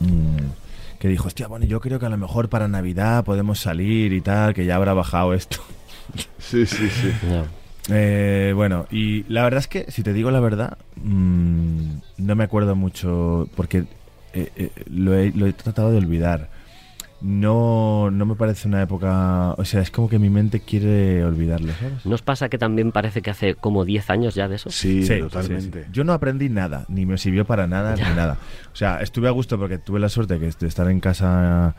mm, 0.00 0.98
que 0.98 1.06
dijo, 1.06 1.28
hostia, 1.28 1.46
bueno, 1.46 1.64
yo 1.66 1.80
creo 1.80 2.00
que 2.00 2.06
a 2.06 2.10
lo 2.10 2.16
mejor 2.16 2.48
para 2.48 2.66
Navidad 2.66 3.24
podemos 3.24 3.60
salir 3.60 4.12
y 4.12 4.20
tal, 4.20 4.54
que 4.54 4.64
ya 4.64 4.74
habrá 4.74 4.92
bajado 4.92 5.32
esto. 5.34 5.58
Sí, 6.38 6.66
sí, 6.66 6.88
sí. 6.88 7.10
Eh, 7.88 8.52
bueno, 8.54 8.86
y 8.90 9.24
la 9.32 9.44
verdad 9.44 9.60
es 9.60 9.68
que, 9.68 9.90
si 9.90 10.02
te 10.02 10.12
digo 10.12 10.30
la 10.30 10.40
verdad, 10.40 10.76
mm, 11.02 11.90
no 12.18 12.34
me 12.34 12.44
acuerdo 12.44 12.74
mucho 12.74 13.48
porque 13.54 13.84
eh, 14.32 14.50
eh, 14.56 14.70
lo, 14.90 15.14
he, 15.16 15.30
lo 15.32 15.46
he 15.46 15.52
tratado 15.52 15.90
de 15.92 15.98
olvidar. 15.98 16.50
No, 17.22 18.10
no 18.10 18.26
me 18.26 18.34
parece 18.34 18.68
una 18.68 18.82
época... 18.82 19.52
O 19.56 19.64
sea, 19.64 19.80
es 19.80 19.90
como 19.90 20.06
que 20.08 20.18
mi 20.18 20.28
mente 20.28 20.60
quiere 20.60 21.24
olvidarlo, 21.24 21.72
¿sabes? 21.80 22.04
¿No 22.04 22.14
os 22.14 22.20
pasa 22.22 22.50
que 22.50 22.58
también 22.58 22.92
parece 22.92 23.22
que 23.22 23.30
hace 23.30 23.54
como 23.54 23.86
10 23.86 24.10
años 24.10 24.34
ya 24.34 24.48
de 24.48 24.56
eso? 24.56 24.70
Sí, 24.70 25.02
Sí, 25.06 25.20
totalmente. 25.20 25.78
sí, 25.80 25.84
sí. 25.86 25.90
Yo 25.92 26.04
no 26.04 26.12
aprendí 26.12 26.50
nada, 26.50 26.84
ni 26.88 27.06
me 27.06 27.16
sirvió 27.16 27.46
para 27.46 27.66
nada, 27.66 27.94
ni 27.96 28.02
nada. 28.14 28.36
O 28.70 28.76
sea, 28.76 29.00
estuve 29.00 29.28
a 29.28 29.30
gusto 29.30 29.58
porque 29.58 29.78
tuve 29.78 29.98
la 29.98 30.10
suerte 30.10 30.38
de 30.38 30.48
estar 30.68 30.90
en 30.90 31.00
casa, 31.00 31.74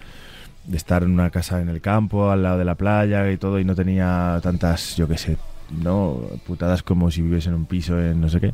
de 0.68 0.78
estar 0.78 1.02
en 1.04 1.12
una 1.12 1.30
casa 1.32 1.62
en 1.62 1.70
el 1.70 1.82
campo, 1.82 2.30
al 2.30 2.44
lado 2.44 2.60
de 2.60 2.66
la 2.66 2.76
playa 2.76 3.32
y 3.32 3.38
todo, 3.38 3.60
y 3.60 3.66
no 3.66 3.74
tenía 3.74 4.40
tantas, 4.44 4.96
yo 4.98 5.08
qué 5.08 5.18
sé, 5.18 5.38
no 5.82 6.20
putadas 6.46 6.84
como 6.84 7.10
si 7.10 7.22
viviese 7.22 7.50
en 7.50 7.56
un 7.56 7.66
piso 7.66 8.00
en 8.00 8.22
no 8.22 8.30
sé 8.30 8.40
qué. 8.40 8.54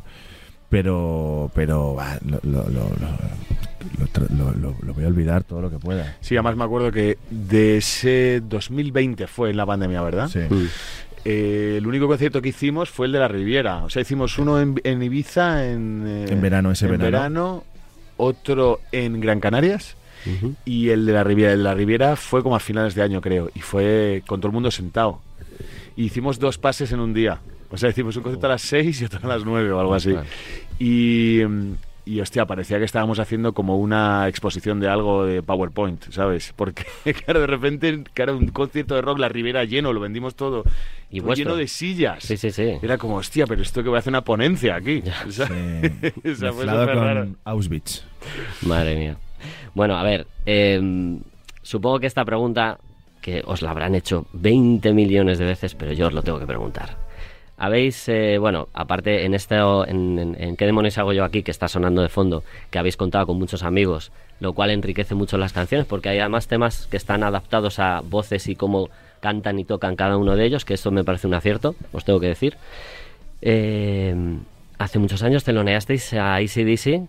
Pero, 0.70 1.50
pero 1.54 1.94
bah, 1.94 2.18
lo, 2.24 2.40
lo- 2.42 2.68
lo- 2.68 2.88
lo- 2.88 3.98
lo 3.98 4.06
tra- 4.08 4.28
lo- 4.30 4.52
lo- 4.54 4.74
lo 4.82 4.94
voy 4.94 5.04
a 5.04 5.08
olvidar 5.08 5.44
todo 5.44 5.60
lo 5.60 5.70
que 5.70 5.78
pueda. 5.78 6.16
Sí, 6.20 6.34
además 6.36 6.56
me 6.56 6.64
acuerdo 6.64 6.90
que 6.90 7.18
de 7.30 7.76
ese 7.76 8.42
2020 8.48 9.26
fue 9.26 9.50
en 9.50 9.56
la 9.56 9.66
pandemia, 9.66 10.02
¿verdad? 10.02 10.28
Sí. 10.28 10.40
Eh, 11.24 11.76
el 11.78 11.86
único 11.86 12.06
concierto 12.08 12.42
que 12.42 12.48
hicimos 12.50 12.90
fue 12.90 13.06
el 13.06 13.12
de 13.12 13.18
la 13.18 13.28
Riviera. 13.28 13.84
O 13.84 13.90
sea, 13.90 14.02
hicimos 14.02 14.38
uno 14.38 14.60
en, 14.60 14.80
en 14.84 15.02
Ibiza 15.02 15.64
en, 15.66 16.04
eh, 16.06 16.26
En 16.30 16.40
verano, 16.40 16.70
ese 16.72 16.86
en 16.86 16.98
verano. 16.98 17.64
otro 18.16 18.80
en 18.92 19.20
Gran 19.20 19.40
Canarias 19.40 19.96
y 20.64 20.88
el 20.88 21.06
de 21.06 21.12
la 21.12 21.24
Riviera. 21.24 21.52
El 21.52 21.58
de 21.58 21.64
la 21.64 21.74
Riviera 21.74 22.16
fue 22.16 22.42
como 22.42 22.56
a 22.56 22.60
finales 22.60 22.94
de 22.94 23.02
año, 23.02 23.20
creo, 23.20 23.50
y 23.54 23.60
fue 23.60 24.22
con 24.26 24.40
todo 24.40 24.48
el 24.48 24.54
mundo 24.54 24.70
sentado. 24.70 25.20
Y 25.96 26.04
hicimos 26.04 26.38
dos 26.38 26.58
pases 26.58 26.92
en 26.92 27.00
un 27.00 27.14
día. 27.14 27.40
O 27.70 27.76
sea, 27.76 27.90
hicimos 27.90 28.16
un 28.16 28.22
concierto 28.22 28.46
a 28.46 28.50
las 28.50 28.62
6 28.62 29.02
y 29.02 29.04
otro 29.04 29.20
a 29.22 29.26
las 29.26 29.44
9 29.44 29.72
o 29.72 29.80
algo 29.80 29.94
así. 29.94 30.14
Y, 30.78 31.42
mm, 31.44 31.72
y 32.06 32.20
hostia, 32.20 32.44
parecía 32.44 32.78
que 32.78 32.84
estábamos 32.84 33.18
haciendo 33.18 33.54
como 33.54 33.78
una 33.78 34.28
exposición 34.28 34.78
de 34.78 34.88
algo 34.88 35.24
de 35.24 35.42
PowerPoint, 35.42 36.10
¿sabes? 36.10 36.52
Porque, 36.54 36.84
claro, 37.24 37.40
de 37.40 37.46
repente, 37.46 38.04
claro, 38.12 38.36
un 38.36 38.48
concierto 38.48 38.94
de 38.94 39.00
rock, 39.02 39.18
la 39.18 39.28
Ribera 39.28 39.64
lleno, 39.64 39.92
lo 39.92 40.00
vendimos 40.00 40.34
todo. 40.34 40.64
Y 41.10 41.20
todo 41.20 41.34
lleno 41.34 41.56
de 41.56 41.66
sillas. 41.66 42.22
Sí, 42.22 42.36
sí, 42.36 42.50
sí. 42.50 42.74
Era 42.82 42.98
como, 42.98 43.16
hostia, 43.16 43.46
pero 43.46 43.62
esto 43.62 43.82
que 43.82 43.88
voy 43.88 43.96
a 43.96 44.00
hacer 44.00 44.10
una 44.10 44.22
ponencia 44.22 44.76
aquí. 44.76 45.02
O 45.26 45.30
sea, 45.30 45.46
Sí, 45.46 46.12
o 46.28 46.34
sea, 46.34 46.52
fue 46.52 46.66
con 46.66 46.74
raro. 46.76 47.28
Auschwitz. 47.44 48.04
Madre 48.62 48.96
mía. 48.96 49.16
Bueno, 49.74 49.96
a 49.96 50.02
ver, 50.02 50.26
eh, 50.46 50.80
supongo 51.62 52.00
que 52.00 52.06
esta 52.06 52.24
pregunta, 52.24 52.78
que 53.20 53.42
os 53.44 53.62
la 53.62 53.70
habrán 53.70 53.94
hecho 53.94 54.26
20 54.32 54.92
millones 54.92 55.38
de 55.38 55.46
veces, 55.46 55.74
pero 55.74 55.92
yo 55.92 56.08
os 56.08 56.12
lo 56.12 56.22
tengo 56.22 56.38
que 56.38 56.46
preguntar. 56.46 56.96
Habéis, 57.56 58.08
eh, 58.08 58.36
bueno, 58.38 58.68
aparte 58.74 59.24
en 59.24 59.32
esto, 59.32 59.86
en, 59.86 60.56
¿Qué 60.56 60.66
demonios 60.66 60.98
hago 60.98 61.12
yo 61.12 61.24
aquí? 61.24 61.42
que 61.42 61.52
está 61.52 61.68
sonando 61.68 62.02
de 62.02 62.08
fondo, 62.08 62.42
que 62.70 62.78
habéis 62.78 62.96
contado 62.96 63.26
con 63.26 63.38
muchos 63.38 63.62
amigos, 63.62 64.10
lo 64.40 64.52
cual 64.54 64.70
enriquece 64.70 65.14
mucho 65.14 65.38
las 65.38 65.52
canciones, 65.52 65.86
porque 65.86 66.08
hay 66.08 66.18
además 66.18 66.48
temas 66.48 66.88
que 66.88 66.96
están 66.96 67.22
adaptados 67.22 67.78
a 67.78 68.00
voces 68.00 68.48
y 68.48 68.56
cómo 68.56 68.90
cantan 69.20 69.58
y 69.58 69.64
tocan 69.64 69.94
cada 69.94 70.16
uno 70.16 70.34
de 70.34 70.44
ellos, 70.44 70.64
que 70.64 70.74
esto 70.74 70.90
me 70.90 71.04
parece 71.04 71.28
un 71.28 71.34
acierto, 71.34 71.76
os 71.92 72.04
tengo 72.04 72.18
que 72.18 72.26
decir. 72.26 72.56
Eh, 73.40 74.14
hace 74.78 74.98
muchos 74.98 75.22
años 75.22 75.44
teloneasteis 75.44 76.12
a 76.14 76.34
ACDC 76.34 77.02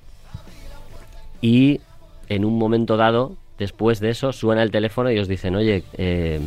y 1.41 1.81
en 2.29 2.45
un 2.45 2.57
momento 2.57 2.97
dado, 2.97 3.35
después 3.57 3.99
de 3.99 4.09
eso, 4.09 4.33
suena 4.33 4.63
el 4.63 4.71
teléfono 4.71 5.11
y 5.11 5.19
os 5.19 5.27
dicen, 5.27 5.55
oye, 5.55 5.83
eh, 5.93 6.39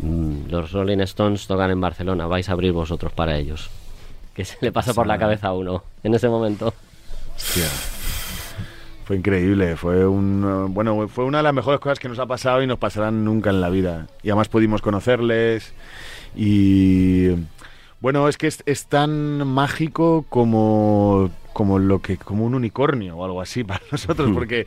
mm, 0.00 0.50
los 0.50 0.72
Rolling 0.72 1.00
Stones 1.00 1.46
tocan 1.46 1.70
en 1.70 1.80
Barcelona, 1.80 2.26
vais 2.26 2.48
a 2.48 2.52
abrir 2.52 2.72
vosotros 2.72 3.12
para 3.12 3.36
ellos. 3.36 3.70
Que 4.34 4.44
se 4.44 4.58
le 4.60 4.72
pasa 4.72 4.92
por 4.92 5.06
la 5.06 5.18
cabeza 5.18 5.48
a 5.48 5.54
uno 5.54 5.82
en 6.02 6.14
ese 6.14 6.28
momento. 6.28 6.74
Hostia. 7.34 7.68
Fue 9.06 9.16
increíble, 9.16 9.76
fue 9.76 10.04
un 10.04 10.44
eh, 10.44 10.72
bueno, 10.72 11.06
fue 11.06 11.24
una 11.24 11.38
de 11.38 11.44
las 11.44 11.54
mejores 11.54 11.78
cosas 11.78 12.00
que 12.00 12.08
nos 12.08 12.18
ha 12.18 12.26
pasado 12.26 12.60
y 12.60 12.66
nos 12.66 12.78
pasarán 12.78 13.24
nunca 13.24 13.50
en 13.50 13.60
la 13.60 13.70
vida. 13.70 14.08
Y 14.22 14.30
además 14.30 14.48
pudimos 14.48 14.82
conocerles 14.82 15.72
y 16.34 17.28
bueno, 18.00 18.28
es 18.28 18.36
que 18.38 18.46
es, 18.46 18.62
es 18.66 18.86
tan 18.86 19.46
mágico 19.46 20.24
como 20.28 21.30
como 21.52 21.78
lo 21.78 22.02
que 22.02 22.18
como 22.18 22.44
un 22.44 22.54
unicornio 22.54 23.16
o 23.16 23.24
algo 23.24 23.40
así 23.40 23.64
para 23.64 23.80
nosotros 23.90 24.30
porque 24.34 24.66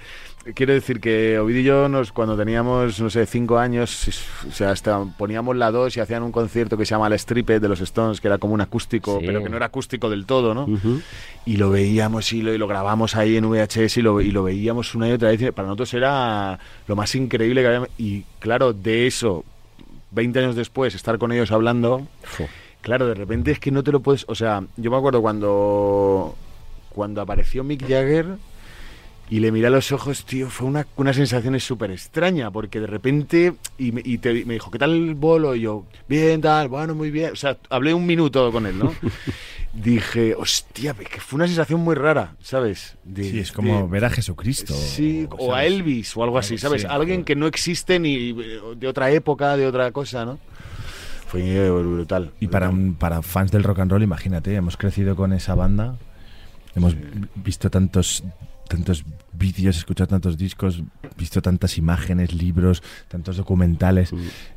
quiero 0.55 0.74
decir 0.74 1.00
que 1.00 1.38
Ovidio 1.38 1.62
y 1.62 1.63
yo 1.63 1.88
nos 1.88 2.12
cuando 2.12 2.36
teníamos 2.36 3.00
no 3.00 3.12
sé 3.12 3.27
cinco 3.27 3.59
años 3.59 4.07
o 4.48 4.51
sea 4.51 4.71
hasta 4.71 5.05
poníamos 5.15 5.55
la 5.55 5.69
2 5.69 5.95
y 5.98 6.00
hacían 6.00 6.24
un 6.24 6.31
concierto 6.31 6.77
que 6.77 6.88
se 6.88 6.95
llama 6.95 7.05
el 7.05 7.13
Striped 7.19 7.62
de 7.62 7.69
los 7.69 7.79
Stones 7.81 8.19
que 8.19 8.27
era 8.27 8.39
como 8.39 8.55
un 8.55 8.62
acústico 8.62 9.19
Sí. 9.19 9.25
pero 9.27 9.43
que 9.43 9.50
no 9.50 9.57
era 9.57 9.67
acústico 9.67 10.09
del 10.09 10.25
todo 10.25 10.55
no 10.55 10.65
y 11.45 11.57
lo 11.57 11.69
veíamos 11.69 12.33
y 12.33 12.41
lo, 12.41 12.55
y 12.55 12.57
lo 12.57 12.67
grabamos 12.67 13.15
ahí 13.15 13.38
en 13.38 13.48
VHS 13.48 13.98
y 13.98 14.01
lo, 14.01 14.19
y 14.19 14.31
lo 14.31 14.41
veíamos 14.43 14.95
una 14.95 15.07
y 15.07 15.12
otra 15.12 15.29
vez. 15.29 15.51
Para 15.51 15.67
nosotros 15.67 15.93
era 15.93 16.59
lo 16.88 16.95
más 16.95 17.13
increíble 17.15 17.61
que 17.61 17.68
había. 17.68 17.87
Y 17.98 18.24
claro, 18.39 18.74
de 18.74 19.07
eso, 19.07 19.44
20 20.11 20.37
años 20.39 20.55
después, 20.55 20.94
estar 20.94 21.18
con 21.18 21.31
ellos 21.31 21.51
hablando, 21.51 22.07
Claro, 22.81 23.07
de 23.07 23.13
repente 23.13 23.51
es 23.51 23.59
que 23.59 23.72
no 23.72 23.83
te 23.83 23.92
lo 23.92 24.00
puedes. 24.00 24.25
O 24.27 24.35
sea, 24.35 24.63
yo 24.77 24.92
me 24.92 24.98
acuerdo 24.98 25.22
cuando. 25.22 26.35
Cuando 26.89 27.22
apareció 27.22 27.63
Mick 27.63 27.81
Jagger 27.87 28.37
y 29.29 29.39
le 29.42 29.51
miré 29.51 29.68
a 29.68 29.70
los 29.70 29.92
ojos, 29.92 30.25
tío, 30.25 30.50
fue 30.50 30.65
una, 30.68 30.87
una 30.96 31.13
sensación 31.13 31.57
súper 31.59 31.92
extraña, 31.92 32.50
porque 32.51 32.79
de 32.79 32.87
repente. 32.87 33.53
Y, 33.77 33.92
me, 33.92 34.01
y 34.03 34.18
te- 34.18 34.44
me 34.46 34.53
dijo, 34.55 34.72
¿qué 34.72 34.79
tal 34.79 34.92
el 34.94 35.13
bolo? 35.15 35.53
Y 35.55 35.61
yo, 35.61 35.85
bien, 36.07 36.42
tal, 36.42 36.68
bueno, 36.68 36.96
muy 36.96 37.11
bien. 37.11 37.31
O 37.33 37.35
sea, 37.35 37.57
hablé 37.70 37.94
un 37.94 38.05
minuto 38.07 38.51
con 38.51 38.65
él, 38.65 38.79
¿no? 38.79 38.94
Dije, 39.74 40.33
hostia, 40.35 40.96
que 40.96 41.20
fue 41.22 41.37
una 41.37 41.46
sensación 41.48 41.81
muy 41.81 41.94
rara, 41.94 42.35
¿sabes? 42.42 42.96
De- 43.03 43.24
Sí, 43.29 43.39
es 43.39 43.51
como 43.51 43.83
de- 43.83 43.87
ver 43.87 44.05
a 44.05 44.09
Jesucristo. 44.09 44.74
Sí, 44.74 45.27
o 45.37 45.53
a. 45.53 45.63
Elvis 45.65 46.18
o 46.18 46.24
algo 46.24 46.39
así, 46.39 46.57
¿sabes? 46.57 46.85
Alguien 46.85 47.24
que 47.24 47.35
no 47.35 47.46
existe 47.46 48.00
ni 48.00 48.29
eh, 48.31 48.59
de 48.77 48.87
otra 48.87 49.11
época, 49.11 49.55
de 49.57 49.68
otra 49.68 49.92
cosa, 49.92 50.25
¿no? 50.25 50.39
Fue 51.29 51.70
brutal. 51.70 52.31
Y 52.39 52.48
para, 52.48 52.72
para 52.98 53.22
fans 53.22 53.51
del 53.51 53.63
rock 53.63 53.79
and 53.79 53.92
roll, 53.92 54.03
imagínate, 54.03 54.55
hemos 54.55 54.77
crecido 54.77 55.15
con 55.15 55.31
esa 55.31 55.53
banda, 55.53 55.96
hemos 56.75 56.96
visto 57.35 57.70
tantos 57.70 58.24
tantos 58.68 59.03
vídeos, 59.40 59.78
escuchado 59.78 60.08
tantos 60.10 60.38
discos, 60.38 60.84
visto 61.18 61.42
tantas 61.42 61.78
imágenes, 61.78 62.34
libros, 62.34 62.84
tantos 63.08 63.38
documentales, 63.38 64.12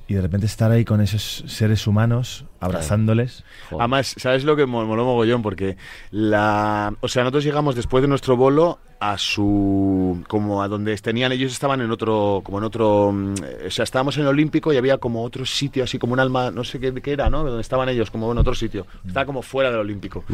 y 0.08 0.14
de 0.14 0.20
repente 0.20 0.46
estar 0.46 0.70
ahí 0.70 0.84
con 0.84 1.00
esos 1.00 1.44
seres 1.46 1.86
humanos, 1.86 2.44
abrazándoles. 2.60 3.44
Además, 3.78 4.14
¿sabes 4.18 4.44
lo 4.44 4.56
que 4.56 4.66
mo- 4.66 4.84
moló 4.84 5.04
mogollón? 5.04 5.40
Porque 5.42 5.76
la. 6.10 6.94
O 7.00 7.08
sea, 7.08 7.22
nosotros 7.22 7.44
llegamos 7.44 7.74
después 7.74 8.02
de 8.02 8.08
nuestro 8.08 8.36
bolo 8.36 8.78
a 9.00 9.18
su. 9.18 10.22
como 10.28 10.62
a 10.62 10.68
donde 10.68 10.94
tenían. 10.98 11.32
Ellos 11.32 11.52
estaban 11.52 11.80
en 11.80 11.90
otro. 11.90 12.40
como 12.44 12.58
en 12.58 12.64
otro. 12.64 13.10
mm, 13.12 13.34
O 13.66 13.70
sea, 13.70 13.82
estábamos 13.84 14.16
en 14.16 14.22
el 14.22 14.28
Olímpico 14.28 14.72
y 14.72 14.76
había 14.76 14.98
como 14.98 15.22
otro 15.24 15.44
sitio, 15.46 15.82
así 15.84 15.98
como 15.98 16.12
un 16.12 16.20
alma. 16.20 16.50
no 16.50 16.62
sé 16.64 16.78
qué, 16.78 16.92
qué 16.94 17.12
era, 17.12 17.30
¿no? 17.30 17.42
Donde 17.44 17.60
estaban 17.62 17.88
ellos, 17.88 18.10
como 18.10 18.30
en 18.30 18.38
otro 18.38 18.54
sitio. 18.54 18.86
Estaba 19.06 19.26
como 19.26 19.42
fuera 19.42 19.70
del 19.70 19.80
Olímpico. 19.80 20.24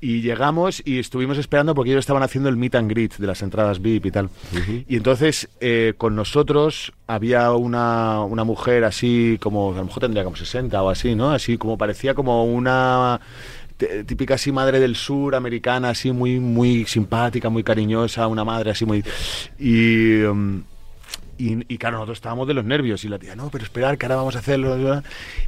Y 0.00 0.20
llegamos 0.22 0.80
y 0.84 0.98
estuvimos 0.98 1.38
esperando 1.38 1.74
porque 1.74 1.90
ellos 1.90 2.00
estaban 2.00 2.22
haciendo 2.22 2.48
el 2.48 2.56
meet 2.56 2.74
and 2.76 2.90
greet 2.90 3.16
de 3.16 3.26
las 3.26 3.42
entradas 3.42 3.77
VIP 3.80 4.06
y 4.06 4.10
tal. 4.10 4.30
Y 4.88 4.96
entonces 4.96 5.48
eh, 5.60 5.94
con 5.96 6.16
nosotros 6.16 6.92
había 7.06 7.52
una, 7.52 8.22
una 8.22 8.44
mujer 8.44 8.84
así 8.84 9.38
como, 9.40 9.72
a 9.72 9.76
lo 9.76 9.84
mejor 9.84 10.00
tendría 10.00 10.24
como 10.24 10.36
60 10.36 10.82
o 10.82 10.90
así, 10.90 11.14
¿no? 11.14 11.30
Así 11.30 11.58
como 11.58 11.78
parecía 11.78 12.14
como 12.14 12.44
una 12.44 13.20
típica 14.06 14.34
así 14.34 14.50
madre 14.50 14.80
del 14.80 14.96
sur 14.96 15.34
americana, 15.34 15.90
así 15.90 16.10
muy, 16.10 16.40
muy 16.40 16.84
simpática, 16.86 17.48
muy 17.48 17.62
cariñosa, 17.62 18.26
una 18.26 18.44
madre 18.44 18.70
así 18.70 18.84
muy... 18.84 19.04
Y... 19.58 20.22
um, 20.22 20.62
y, 21.40 21.72
y 21.72 21.78
claro, 21.78 21.98
nosotros 21.98 22.18
estábamos 22.18 22.48
de 22.48 22.54
los 22.54 22.64
nervios 22.64 23.04
y 23.04 23.08
la 23.08 23.16
tía, 23.18 23.36
no, 23.36 23.48
pero 23.48 23.62
esperar, 23.62 23.96
que 23.96 24.06
ahora 24.06 24.16
vamos 24.16 24.34
a 24.34 24.40
hacerlo. 24.40 25.02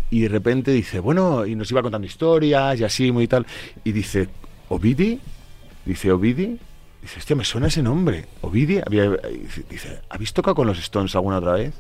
Y 0.08 0.20
de 0.20 0.28
repente 0.28 0.70
dice, 0.70 1.00
bueno, 1.00 1.44
y 1.44 1.56
nos 1.56 1.68
iba 1.72 1.82
contando 1.82 2.06
historias 2.06 2.78
y 2.78 2.84
así, 2.84 3.10
muy 3.10 3.26
tal. 3.26 3.44
Y 3.82 3.90
dice, 3.90 4.28
¿Ovidi? 4.68 5.18
Dice, 5.84 6.12
¿Ovidi? 6.12 6.60
Dice, 7.02 7.18
hostia, 7.18 7.36
me 7.36 7.44
suena 7.44 7.68
ese 7.68 7.82
nombre. 7.82 8.26
¿Ovidi? 8.42 8.80
Había, 8.84 9.10
dice, 9.68 10.00
¿habéis 10.08 10.32
tocado 10.32 10.54
con 10.54 10.66
los 10.66 10.78
Stones 10.78 11.14
alguna 11.14 11.38
otra 11.38 11.52
vez? 11.52 11.74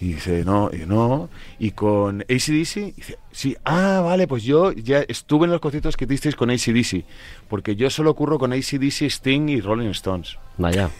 Y 0.00 0.14
dice, 0.14 0.44
no, 0.44 0.70
y 0.72 0.86
no. 0.86 1.28
Y 1.58 1.70
con 1.70 2.22
ACDC, 2.22 2.94
dice, 2.96 3.18
sí, 3.32 3.56
ah, 3.64 4.02
vale, 4.04 4.26
pues 4.26 4.42
yo 4.44 4.72
ya 4.72 5.00
estuve 5.08 5.46
en 5.46 5.52
los 5.52 5.60
conciertos 5.60 5.96
que 5.96 6.06
disteis 6.06 6.36
con 6.36 6.50
ACDC, 6.50 7.04
porque 7.48 7.76
yo 7.76 7.88
solo 7.88 8.10
ocurro 8.10 8.38
con 8.38 8.52
ACDC, 8.52 9.02
Sting 9.02 9.48
y 9.48 9.60
Rolling 9.60 9.88
Stones. 9.90 10.38
Vaya. 10.58 10.90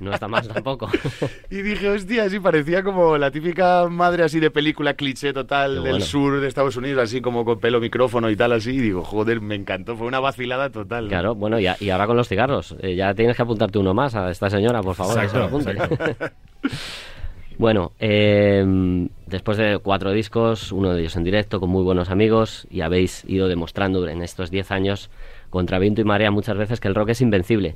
No 0.00 0.12
está 0.12 0.28
más 0.28 0.46
tampoco. 0.48 0.88
Y 1.50 1.62
dije, 1.62 1.88
hostia, 1.88 2.28
sí, 2.28 2.38
parecía 2.40 2.82
como 2.82 3.16
la 3.16 3.30
típica 3.30 3.88
madre 3.88 4.22
así 4.24 4.38
de 4.40 4.50
película 4.50 4.94
cliché 4.94 5.32
total 5.32 5.70
Qué 5.76 5.80
del 5.80 5.90
bueno. 5.92 6.04
sur 6.04 6.40
de 6.40 6.46
Estados 6.48 6.76
Unidos, 6.76 7.02
así 7.02 7.20
como 7.22 7.44
con 7.44 7.58
pelo 7.58 7.80
micrófono 7.80 8.28
y 8.30 8.36
tal, 8.36 8.52
así. 8.52 8.70
Y 8.72 8.78
digo, 8.80 9.02
joder, 9.02 9.40
me 9.40 9.54
encantó, 9.54 9.96
fue 9.96 10.06
una 10.06 10.20
vacilada 10.20 10.70
total. 10.70 11.04
¿no? 11.04 11.08
Claro, 11.08 11.34
bueno, 11.34 11.58
y, 11.58 11.66
a- 11.66 11.76
y 11.80 11.88
ahora 11.90 12.06
con 12.06 12.16
los 12.16 12.28
cigarros. 12.28 12.76
Eh, 12.80 12.94
ya 12.96 13.14
tienes 13.14 13.34
que 13.36 13.42
apuntarte 13.42 13.78
uno 13.78 13.94
más 13.94 14.14
a 14.14 14.30
esta 14.30 14.50
señora, 14.50 14.82
por 14.82 14.94
favor. 14.94 15.18
que 15.20 15.28
se 15.28 15.38
lo 15.38 15.44
apunte. 15.44 15.74
bueno, 17.58 17.92
eh, 17.98 19.08
después 19.26 19.56
de 19.58 19.78
cuatro 19.78 20.12
discos, 20.12 20.70
uno 20.70 20.92
de 20.92 21.00
ellos 21.00 21.16
en 21.16 21.24
directo, 21.24 21.60
con 21.60 21.70
muy 21.70 21.82
buenos 21.82 22.10
amigos, 22.10 22.66
y 22.70 22.82
habéis 22.82 23.24
ido 23.26 23.48
demostrando 23.48 24.06
en 24.06 24.22
estos 24.22 24.50
diez 24.50 24.70
años, 24.70 25.10
contra 25.50 25.78
viento 25.78 26.00
y 26.00 26.04
marea, 26.04 26.30
muchas 26.30 26.56
veces 26.56 26.78
que 26.78 26.88
el 26.88 26.94
rock 26.94 27.10
es 27.10 27.20
invencible. 27.22 27.74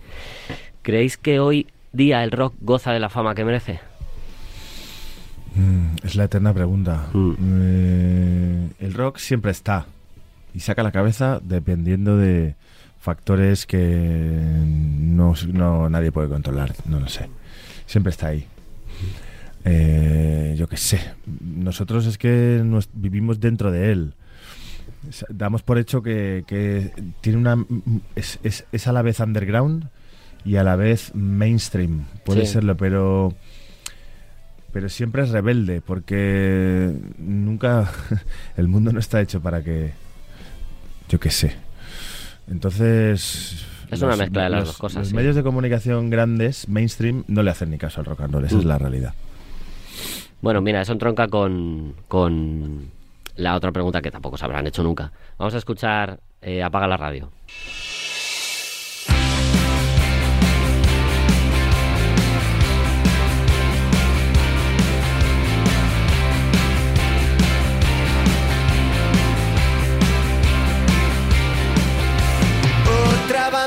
¿Creéis 0.82 1.16
que 1.16 1.38
hoy 1.40 1.66
día 1.92 2.24
el 2.24 2.30
rock 2.30 2.54
goza 2.60 2.92
de 2.92 3.00
la 3.00 3.08
fama 3.08 3.34
que 3.34 3.44
merece? 3.44 3.80
Mm, 5.54 5.96
es 6.04 6.16
la 6.16 6.24
eterna 6.24 6.52
pregunta. 6.52 7.08
Eh, 7.14 8.68
el 8.80 8.94
rock 8.94 9.18
siempre 9.18 9.50
está 9.50 9.86
y 10.54 10.60
saca 10.60 10.82
la 10.82 10.92
cabeza 10.92 11.40
dependiendo 11.42 12.16
de 12.16 12.54
factores 13.00 13.66
que 13.66 13.78
no, 13.78 15.34
no- 15.52 15.88
nadie 15.88 16.12
puede 16.12 16.28
controlar, 16.28 16.74
no 16.86 17.00
lo 17.00 17.08
sé. 17.08 17.28
Siempre 17.86 18.10
está 18.10 18.28
ahí. 18.28 18.46
Eh, 19.64 20.54
yo 20.58 20.68
qué 20.68 20.76
sé. 20.76 21.00
Nosotros 21.40 22.06
es 22.06 22.18
que 22.18 22.60
nos- 22.64 22.88
vivimos 22.92 23.38
dentro 23.40 23.70
de 23.70 23.92
él. 23.92 24.14
Damos 25.28 25.62
por 25.62 25.78
hecho 25.78 26.02
que, 26.02 26.44
que 26.46 26.92
tiene 27.20 27.38
una 27.38 27.64
es, 28.16 28.38
es- 28.42 28.64
es 28.72 28.86
a 28.86 28.92
la 28.92 29.02
vez 29.02 29.20
underground 29.20 29.88
y 30.44 30.56
a 30.56 30.64
la 30.64 30.76
vez 30.76 31.14
mainstream. 31.14 32.04
Puede 32.24 32.46
Sí. 32.46 32.54
serlo, 32.54 32.76
pero 32.76 33.34
pero 34.72 34.88
siempre 34.88 35.22
es 35.22 35.28
rebelde 35.30 35.80
porque 35.82 36.94
nunca 37.18 37.90
el 38.56 38.68
mundo 38.68 38.90
no 38.92 39.00
está 39.00 39.20
hecho 39.20 39.40
para 39.42 39.62
que 39.62 39.92
yo 41.10 41.20
qué 41.20 41.30
sé 41.30 41.54
entonces 42.50 43.66
Es 43.90 44.00
una 44.00 44.16
mezcla 44.16 44.44
de 44.44 44.48
las 44.48 44.64
dos 44.64 44.78
cosas, 44.78 45.00
los 45.00 45.08
sí. 45.08 45.14
medios 45.14 45.36
de 45.36 45.42
comunicación 45.42 46.08
grandes 46.08 46.68
mainstream 46.70 47.24
no 47.28 47.42
le 47.42 47.50
hacen 47.50 47.68
ni 47.70 47.76
caso 47.76 48.00
al 48.00 48.06
rock 48.06 48.22
and 48.22 48.32
roll 48.32 48.44
esa 48.46 48.56
es 48.58 48.64
Mm. 48.64 48.68
la 48.68 48.78
realidad 48.78 49.14
Bueno, 50.40 50.60
mira, 50.62 50.80
eso 50.80 50.92
entronca 50.92 51.28
con, 51.28 51.94
con 52.08 52.90
la 53.36 53.54
otra 53.54 53.72
pregunta 53.72 54.00
que 54.00 54.10
tampoco 54.10 54.36
se 54.38 54.44
habrán 54.46 54.66
hecho 54.66 54.82
nunca. 54.82 55.12
Vamos 55.38 55.54
a 55.54 55.58
escuchar 55.58 56.18
eh, 56.40 56.62
Apaga 56.64 56.88
la 56.88 56.96
radio. 56.96 57.30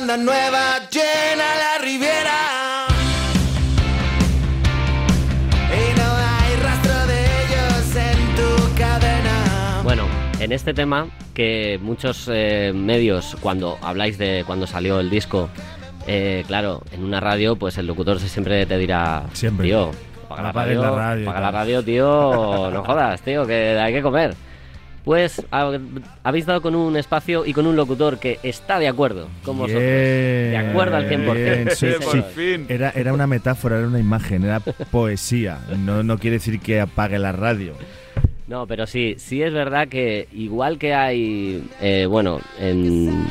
Banda 0.08 0.18
nueva 0.24 0.80
llena 0.92 1.56
la 1.56 1.84
riviera. 1.84 2.86
Y 5.72 5.98
no 5.98 6.04
hay 6.16 6.56
rastro 6.62 7.08
de 7.08 7.24
ellos 7.24 7.96
en 7.96 8.36
tu 8.36 8.78
cadena. 8.78 9.82
Bueno, 9.84 10.06
en 10.40 10.52
este 10.52 10.74
tema 10.76 11.08
que 11.34 11.80
muchos 11.82 12.30
eh, 12.32 12.72
medios 12.76 13.36
cuando 13.42 13.78
habláis 13.82 14.18
de 14.20 14.44
cuando 14.46 14.68
salió 14.68 15.00
el 15.00 15.10
disco, 15.10 15.50
eh, 16.06 16.44
claro, 16.48 16.84
en 16.92 17.04
una 17.04 17.20
radio 17.20 17.56
pues 17.56 17.78
el 17.80 17.88
locutor 17.88 18.20
se- 18.20 18.30
siempre 18.30 18.66
te 18.68 18.78
dirá, 18.78 19.24
Siempre. 19.34 19.66
tío, 19.68 19.90
apaga 20.26 20.44
la 20.44 20.52
radio, 20.52 20.82
la 20.82 20.92
radio 20.92 21.20
y 21.24 21.24
apaga 21.28 21.40
la 21.40 21.46
tal". 21.48 21.54
radio, 21.56 21.84
tío, 21.84 22.70
no 22.72 22.84
jodas, 22.84 23.22
tío, 23.22 23.46
que 23.48 23.78
hay 23.80 23.92
que 23.94 24.02
comer. 24.04 24.36
Pues 25.06 25.42
ha- 25.52 25.72
habéis 26.24 26.48
dado 26.48 26.62
con 26.64 26.74
un 26.76 26.98
espacio 26.98 27.46
y 27.46 27.54
con 27.54 27.68
un 27.68 27.76
locutor 27.76 28.18
que 28.18 28.40
está 28.42 28.80
de 28.80 28.88
acuerdo 28.88 29.28
con 29.44 29.58
vosotros. 29.60 29.84
De 29.84 30.58
acuerdo 30.58 30.98
al 30.98 31.08
100%. 31.08 31.34
Bien, 31.36 31.70
sí, 31.76 31.88
Sí, 32.02 32.08
sí. 32.12 32.24
señor. 32.34 32.72
Era, 32.72 32.90
era 32.90 33.14
una 33.14 33.28
metáfora, 33.28 33.78
era 33.78 33.88
una 33.88 34.00
imagen, 34.00 34.44
era 34.44 34.60
poesía. 34.60 35.60
No, 35.78 36.02
no 36.02 36.18
quiere 36.18 36.38
decir 36.38 36.60
que 36.60 36.82
apague 36.82 37.20
la 37.20 37.32
radio. 37.32 37.74
No, 38.48 38.66
pero 38.68 38.88
sí, 38.88 39.16
sí 39.20 39.42
es 39.44 39.54
verdad 39.54 39.88
que 39.88 40.28
igual 40.34 40.78
que 40.80 40.94
hay, 40.96 41.64
eh, 41.82 42.06
bueno, 42.10 42.40
en 42.60 43.28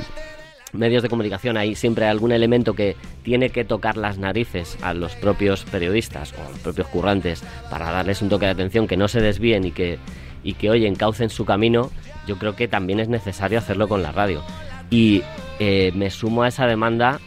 medios 0.72 1.02
de 1.04 1.08
comunicación 1.08 1.56
hay 1.56 1.74
siempre 1.76 2.06
algún 2.06 2.32
elemento 2.32 2.74
que 2.74 2.96
tiene 3.22 3.50
que 3.50 3.64
tocar 3.64 3.96
las 3.96 4.18
narices 4.18 4.76
a 4.82 4.92
los 4.92 5.14
propios 5.16 5.64
periodistas 5.64 6.32
o 6.36 6.44
a 6.46 6.50
los 6.50 6.58
propios 6.60 6.88
currantes 6.88 7.42
para 7.70 7.90
darles 7.92 8.22
un 8.22 8.28
toque 8.28 8.46
de 8.46 8.52
atención, 8.52 8.86
que 8.88 8.96
no 8.96 9.06
se 9.08 9.20
desvíen 9.20 9.64
y 9.64 9.70
que, 9.70 9.98
y 10.44 10.54
que 10.54 10.70
oye, 10.70 10.86
encaucen 10.86 11.30
su 11.30 11.44
camino, 11.44 11.90
yo 12.28 12.36
creo 12.38 12.54
que 12.54 12.68
también 12.68 13.00
es 13.00 13.08
necesario 13.08 13.58
hacerlo 13.58 13.88
con 13.88 14.02
la 14.02 14.12
radio. 14.12 14.42
Y 14.90 15.22
eh, 15.58 15.90
me 15.96 16.10
sumo 16.10 16.42
a 16.44 16.48
esa 16.48 16.66
demanda 16.66 17.18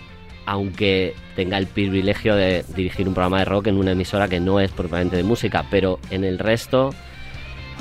aunque 0.45 1.13
tenga 1.35 1.57
el 1.57 1.67
privilegio 1.67 2.33
de 2.35 2.63
dirigir 2.73 3.05
un 3.07 3.13
programa 3.13 3.39
de 3.39 3.45
rock 3.45 3.67
en 3.67 3.75
una 3.77 3.91
emisora 3.91 4.29
que 4.29 4.39
no 4.39 4.61
es 4.61 4.71
propiamente 4.71 5.17
de 5.17 5.23
música, 5.23 5.65
pero 5.69 5.99
en 6.09 6.23
el 6.23 6.39
resto 6.39 6.91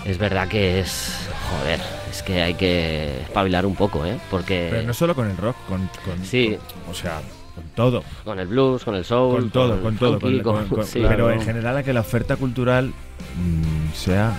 es 0.05 0.19
verdad 0.19 0.49
que 0.49 0.81
es. 0.81 1.29
Joder, 1.49 1.79
es 2.11 2.23
que 2.25 2.43
hay 2.43 2.55
que 2.55 3.21
espabilar 3.21 3.67
un 3.67 3.77
poco, 3.77 4.05
¿eh? 4.05 4.19
Porque. 4.33 4.67
Pero 4.71 4.83
no 4.83 4.95
solo 4.95 5.15
con 5.15 5.31
el 5.31 5.37
rock, 5.37 5.55
con, 5.69 5.89
con- 6.05 6.25
Sí. 6.25 6.57
con- 6.85 6.91
o 6.91 6.95
sea, 6.95 7.21
con 7.55 7.65
todo. 7.77 8.03
Con 8.25 8.41
el 8.41 8.49
blues, 8.49 8.83
con 8.83 8.97
el 8.97 9.05
soul. 9.05 9.37
Con 9.43 9.51
todo, 9.51 9.81
con 9.81 9.97
todo. 9.97 10.19
funky, 10.19 10.41
con- 10.41 10.85
sí. 10.85 11.05
pero 11.07 11.31
en 11.31 11.41
general 11.43 11.77
a 11.77 11.83
que 11.85 11.93
la 11.93 12.01
oferta 12.01 12.35
cultural 12.35 12.89
mm, 12.89 13.93
sea 13.95 14.33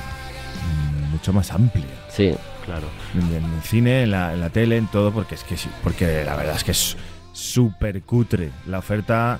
mucho 1.08 1.34
más 1.34 1.52
amplia. 1.52 1.86
Sí. 2.10 2.34
Claro. 2.65 2.88
En, 3.15 3.22
en 3.36 3.43
el 3.54 3.62
cine, 3.63 4.04
en 4.04 4.12
la, 4.12 4.34
en 4.34 4.41
la 4.41 4.50
tele, 4.50 4.78
en 4.78 4.88
todo, 4.88 5.12
porque 5.12 5.36
es 5.36 5.43
que 5.43 5.56
sí, 5.58 5.70
porque 5.84 6.24
la 6.26 6.36
verdad 6.36 6.56
es 6.56 6.63
que 6.63 6.72
es 6.72 6.98
súper 7.32 8.02
cutre. 8.02 8.50
La 8.67 8.80
oferta 8.80 9.39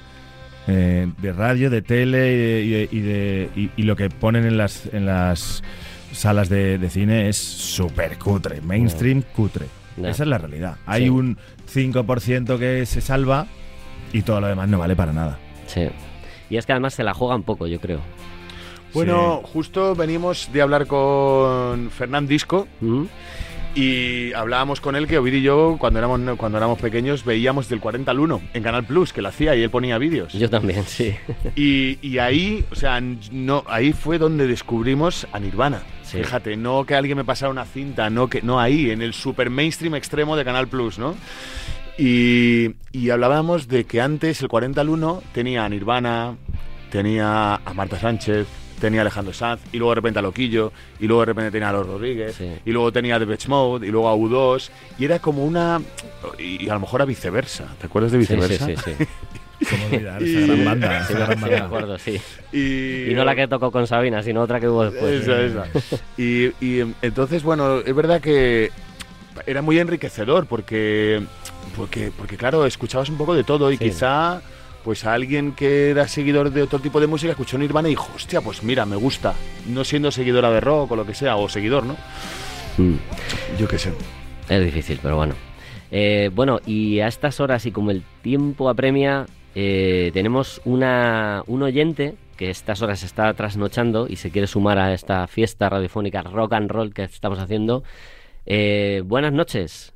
eh, 0.68 1.08
de 1.22 1.34
radio, 1.34 1.70
de 1.70 1.82
tele 1.82 2.34
y, 2.34 2.38
de- 2.38 2.62
y 2.64 2.70
de- 2.70 2.90
y 2.92 3.00
de- 3.02 3.50
y- 3.56 3.72
y 3.78 3.84
lo 3.84 3.96
que 3.96 4.10
ponen 4.10 4.46
en 4.46 4.58
las, 4.58 4.86
en 4.94 5.06
las 5.06 5.62
salas 6.14 6.48
de, 6.50 6.78
de 6.78 6.90
cine 6.90 7.28
es 7.30 7.38
súper 7.38 8.18
cutre. 8.18 8.62
Mainstream 8.62 9.22
cutre. 9.36 9.66
Esa 9.98 10.24
es 10.24 10.30
la 10.30 10.38
realidad. 10.38 10.78
Hay 10.86 11.04
Sí. 11.04 11.10
un 11.10 11.38
5% 11.74 12.58
que 12.60 12.86
se 12.86 13.02
salva 13.02 13.48
y 14.14 14.22
todo 14.22 14.40
lo 14.42 14.48
demás 14.48 14.70
no 14.70 14.78
vale 14.80 14.96
para 14.96 15.12
nada. 15.12 15.40
Sí. 15.66 15.88
Y 16.50 16.58
es 16.58 16.66
que 16.66 16.72
además 16.72 16.94
se 16.94 17.04
la 17.04 17.14
juega 17.14 17.36
un 17.36 17.44
poco, 17.44 17.68
yo 17.68 17.80
creo. 17.82 18.00
Bueno, 18.94 19.42
justo 19.44 19.96
venimos 19.96 20.50
de 20.52 20.62
hablar 20.62 20.88
con 20.88 21.92
Fernán 21.92 22.28
Disco 22.28 22.68
y 23.76 24.34
hablábamos 24.34 24.82
con 24.82 24.96
él 24.96 25.08
que 25.08 25.20
Ovid 25.20 25.34
y 25.34 25.42
yo, 25.44 25.78
cuando 25.80 26.00
éramos, 26.00 26.20
cuando 26.38 26.58
éramos 26.58 26.80
pequeños, 26.80 27.24
veíamos 27.24 27.70
del 27.70 27.80
40 27.80 28.10
al 28.10 28.20
1 28.20 28.42
en 28.54 28.64
Canal 28.64 28.86
Plus, 28.86 29.14
que 29.14 29.22
lo 29.22 29.30
hacía 29.30 29.56
y 29.56 29.62
él 29.62 29.70
ponía 29.70 30.00
vídeos. 30.00 30.34
Yo 30.34 30.50
también, 30.50 30.84
sí. 30.86 31.14
Y, 31.56 32.00
y 32.02 32.18
ahí, 32.18 32.66
o 32.72 32.76
sea, 32.76 33.00
no, 33.00 33.64
ahí 33.68 33.94
fue 33.94 34.18
donde 34.18 34.48
descubrimos 34.48 35.28
a 35.32 35.40
Nirvana. 35.40 35.84
Sí. 36.02 36.18
Fíjate, 36.18 36.58
no 36.58 36.86
que 36.86 36.96
alguien 36.96 37.18
me 37.18 37.26
pasara 37.26 37.52
una 37.52 37.66
cinta, 37.66 38.10
no 38.10 38.30
que 38.30 38.42
no 38.42 38.60
ahí, 38.60 38.90
en 38.90 39.04
el 39.04 39.14
super 39.14 39.52
mainstream 39.52 39.94
extremo 39.94 40.36
de 40.36 40.44
Canal 40.44 40.68
Plus, 40.68 40.98
¿no? 40.98 41.16
Y, 42.00 42.72
y 42.92 43.10
hablábamos 43.12 43.68
de 43.68 43.84
que 43.84 44.02
antes 44.02 44.42
el 44.42 44.48
40 44.48 44.82
al 44.82 44.90
1 44.90 45.24
tenía 45.34 45.66
a 45.66 45.70
Nirvana, 45.70 46.36
tenía 46.90 47.56
a 47.56 47.74
Marta 47.76 48.00
Sánchez, 48.00 48.48
tenía 48.80 49.02
Alejandro 49.02 49.34
Sanz, 49.34 49.62
y 49.72 49.78
luego 49.78 49.92
de 49.92 49.96
repente 49.96 50.20
a 50.20 50.22
Loquillo, 50.22 50.72
y 51.00 51.08
luego 51.08 51.22
de 51.22 51.26
repente 51.28 51.52
tenía 51.52 51.70
a 51.70 51.74
Los 51.74 51.88
Rodríguez, 51.88 52.40
y 52.66 52.72
luego 52.72 52.92
tenía 52.92 53.16
a 53.16 53.20
The 53.20 53.26
Beach 53.26 53.48
Mode, 53.48 53.88
y 53.88 53.92
luego 53.92 54.10
a 54.10 54.16
U2, 54.16 54.70
y 55.00 55.06
era 55.06 55.20
como 55.20 55.44
una. 55.46 55.82
Y, 56.38 56.66
y 56.66 56.70
a 56.70 56.74
lo 56.74 56.80
mejor 56.82 57.02
a 57.02 57.06
viceversa. 57.06 57.66
¿Te 57.80 57.88
acuerdas 57.88 58.12
de 58.12 58.20
Sí, 58.22 58.26
sí, 58.28 58.36
viceversa? 58.36 58.66
sí, 58.68 58.76
sí. 58.98 59.06
¿Cómo 59.72 59.86
olvidar 59.88 60.22
esa 60.22 60.40
gran 60.46 60.66
banda? 60.66 61.06
Sí, 61.08 61.14
gran 61.16 61.28
sí, 61.34 61.42
banda. 61.42 61.48
me 61.58 61.66
acuerdo, 61.66 61.98
sí. 61.98 62.22
Y, 62.54 63.12
Y 63.12 63.14
no 63.16 63.26
la 63.26 63.36
que 63.36 63.48
tocó 63.48 63.72
con 63.72 63.88
Sabina, 63.88 64.22
sino 64.22 64.42
otra 64.44 64.60
que 64.60 64.68
hubo 64.68 64.84
después. 64.90 65.24
Esa, 65.28 65.42
esa. 65.42 65.66
Y, 66.16 66.46
y, 66.64 66.82
entonces, 67.02 67.42
bueno, 67.42 67.80
es 67.80 67.96
verdad 67.96 68.22
que 68.22 68.70
era 69.48 69.64
muy 69.64 69.80
enriquecedor 69.80 70.46
porque, 70.46 71.24
porque, 71.76 72.12
porque 72.16 72.38
claro, 72.38 72.66
escuchabas 72.68 73.10
un 73.10 73.18
poco 73.18 73.34
de 73.34 73.44
todo 73.44 73.72
y 73.72 73.78
Sí. 73.78 73.86
quizá 73.86 74.42
pues 74.88 75.04
a 75.04 75.14
alguien 75.14 75.52
que 75.52 75.90
era 75.90 76.08
seguidor 76.08 76.50
de 76.50 76.62
otro 76.62 76.80
tipo 76.80 77.02
de 77.02 77.08
música 77.08 77.32
escuchó 77.32 77.58
Nirvana 77.58 77.90
y 77.90 77.92
dijo, 77.92 78.10
hostia, 78.16 78.40
pues 78.40 78.64
mira, 78.64 78.86
me 78.86 78.96
gusta, 78.96 79.34
no 79.68 79.84
siendo 79.84 80.12
seguidora 80.12 80.50
de 80.50 80.62
rock 80.62 80.94
o 80.94 80.96
lo 80.96 81.06
que 81.06 81.14
sea, 81.14 81.36
o 81.36 81.50
seguidor, 81.50 81.84
¿no? 81.86 81.98
Mm. 82.78 82.96
Yo 83.60 83.68
qué 83.68 83.80
sé. 83.80 83.92
Es 84.48 84.64
difícil, 84.64 84.98
pero 85.04 85.18
bueno. 85.18 85.36
Eh, 85.92 86.32
bueno, 86.34 86.62
y 86.66 87.02
a 87.02 87.08
estas 87.08 87.42
horas 87.42 87.66
y 87.66 87.74
como 87.74 87.92
el 87.92 88.02
tiempo 88.22 88.70
apremia, 88.70 89.26
eh, 89.56 90.10
tenemos 90.14 90.62
una, 90.64 91.44
un 91.48 91.64
oyente 91.64 92.16
que 92.38 92.48
a 92.48 92.52
estas 92.52 92.82
horas 92.82 93.04
está 93.04 93.34
trasnochando 93.34 94.08
y 94.08 94.16
se 94.16 94.32
quiere 94.32 94.48
sumar 94.48 94.80
a 94.80 94.94
esta 94.94 95.28
fiesta 95.28 95.68
radiofónica 95.68 96.22
rock 96.22 96.54
and 96.54 96.72
roll 96.72 96.94
que 96.94 97.04
estamos 97.04 97.40
haciendo. 97.40 97.84
Eh, 98.46 99.02
buenas 99.04 99.34
noches. 99.34 99.94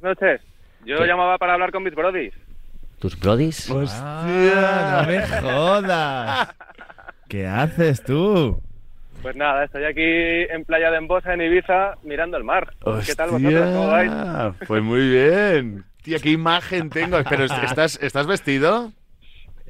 Buenas 0.00 0.20
noches. 0.20 0.40
Yo 0.84 0.98
¿Qué? 0.98 1.08
llamaba 1.08 1.38
para 1.38 1.54
hablar 1.54 1.72
con 1.72 1.82
mis 1.82 1.94
brodis. 1.96 2.32
¿Tus 3.00 3.18
brodis? 3.18 3.68
¡Hostia! 3.70 5.02
¡No 5.02 5.08
me 5.08 5.26
jodas! 5.42 6.48
¿Qué 7.28 7.46
haces 7.46 8.02
tú? 8.04 8.60
Pues 9.22 9.36
nada, 9.36 9.64
estoy 9.64 9.84
aquí 9.84 10.02
en 10.02 10.64
Playa 10.64 10.90
de 10.90 10.98
Embosa, 10.98 11.34
en 11.34 11.42
Ibiza, 11.42 11.94
mirando 12.02 12.36
el 12.36 12.44
mar. 12.44 12.72
¿Qué 13.06 13.14
tal 13.14 13.30
vosotros? 13.30 13.60
¿Cómo 13.70 13.86
vais? 13.88 14.12
Pues 14.66 14.82
muy 14.82 15.08
bien. 15.08 15.84
Tía, 16.02 16.18
qué 16.18 16.30
imagen 16.30 16.88
tengo. 16.90 17.18
Pero 17.28 17.44
¿estás, 17.64 17.98
¿estás 18.02 18.26
vestido? 18.26 18.92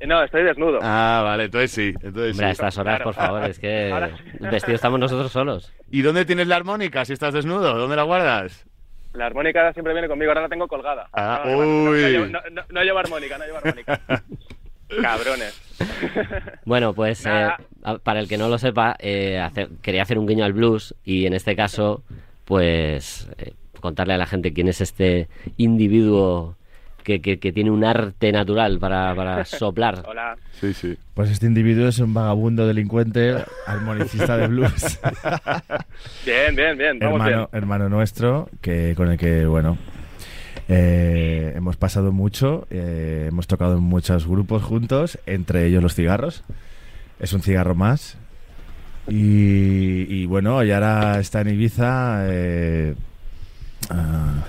No, 0.07 0.23
estoy 0.23 0.45
desnudo. 0.45 0.79
Ah, 0.83 1.21
vale, 1.25 1.45
entonces 1.45 1.73
sí. 1.73 1.89
Entonces 2.03 2.33
Hombre, 2.33 2.47
a 2.47 2.49
sí. 2.49 2.53
estas 2.53 2.79
horas, 2.79 3.01
por 3.03 3.15
favor, 3.15 3.45
es 3.45 3.59
que 3.59 3.91
Ahora- 3.93 4.11
vestidos 4.41 4.75
estamos 4.77 4.99
nosotros 5.01 5.31
solos. 5.31 5.73
¿Y 5.91 6.03
dónde 6.03 6.25
tienes 6.25 6.47
la 6.49 6.57
armónica 6.57 7.05
si 7.05 7.13
estás 7.13 7.35
desnudo? 7.35 7.75
¿Dónde 7.77 7.97
la 7.97 8.05
guardas? 8.05 8.65
La 9.13 9.27
armónica 9.27 9.73
siempre 9.73 9.93
viene 9.93 10.09
conmigo, 10.09 10.31
ahora 10.31 10.43
la 10.43 10.49
tengo 10.49 10.69
colgada. 10.69 11.09
Ah, 11.13 11.43
no, 11.45 11.59
uy. 11.59 11.67
no 11.67 11.93
llevo- 12.09 12.27
no, 12.27 12.41
no- 12.53 12.63
no 12.69 12.83
llevo 12.83 12.99
armónica, 12.99 13.39
no 13.39 13.45
llevo 13.45 13.59
armónica. 13.59 14.01
Cabrones. 15.03 15.61
Bueno, 16.65 16.93
pues 16.95 17.25
eh, 17.27 17.49
para 18.03 18.21
el 18.21 18.29
que 18.29 18.39
no 18.39 18.49
lo 18.49 18.59
sepa, 18.59 18.97
eh, 18.99 19.39
hacer- 19.39 19.69
quería 19.83 20.03
hacer 20.03 20.19
un 20.19 20.27
guiño 20.27 20.45
al 20.45 20.53
blues 20.53 20.95
y 21.05 21.27
en 21.27 21.33
este 21.35 21.55
caso, 21.57 22.03
pues 22.45 23.29
eh, 23.39 23.53
contarle 23.81 24.15
a 24.15 24.19
la 24.19 24.27
gente 24.27 24.53
quién 24.53 24.69
es 24.69 24.81
este 24.81 25.29
individuo 25.57 26.57
que, 27.03 27.21
que- 27.21 27.39
que 27.39 27.53
tiene 27.53 27.71
un 27.71 27.85
arte 27.85 28.33
natural 28.33 28.79
para, 28.79 29.15
para 29.15 29.45
soplar. 29.45 30.03
Hola. 30.07 30.37
Sí, 30.61 30.73
sí. 30.75 30.97
Pues 31.15 31.31
este 31.31 31.47
individuo 31.47 31.89
es 31.89 31.99
un 31.99 32.13
vagabundo 32.15 32.67
delincuente, 32.67 33.35
armonicista 33.67 34.37
de 34.37 34.47
blues. 34.49 34.99
Bien, 36.25 36.55
bien, 36.55 36.77
bien. 36.79 36.99
Vamos 36.99 37.21
hermano, 37.27 37.49
hermano 37.53 37.89
nuestro, 37.89 38.49
que 38.61 38.95
con 38.97 39.11
el 39.11 39.19
que, 39.19 39.47
bueno, 39.47 39.77
eh, 40.69 41.53
hemos 41.57 41.77
pasado 41.77 42.13
mucho, 42.13 42.67
eh, 42.71 43.27
hemos 43.29 43.47
tocado 43.47 43.77
en 43.79 43.83
muchos 43.83 44.27
grupos 44.27 44.63
juntos, 44.63 45.19
entre 45.27 45.67
ellos 45.67 45.83
los 45.83 45.95
cigarros. 45.95 46.45
Es 47.19 47.33
un 47.33 47.43
cigarro 47.43 47.75
más. 47.75 48.17
Y, 49.09 50.07
y 50.09 50.27
bueno, 50.27 50.63
y 50.63 50.71
ahora 50.73 51.19
está 51.21 51.41
en 51.41 51.49
Ibiza. 51.49 52.21
eh, 52.29 52.95
ah, 53.91 54.45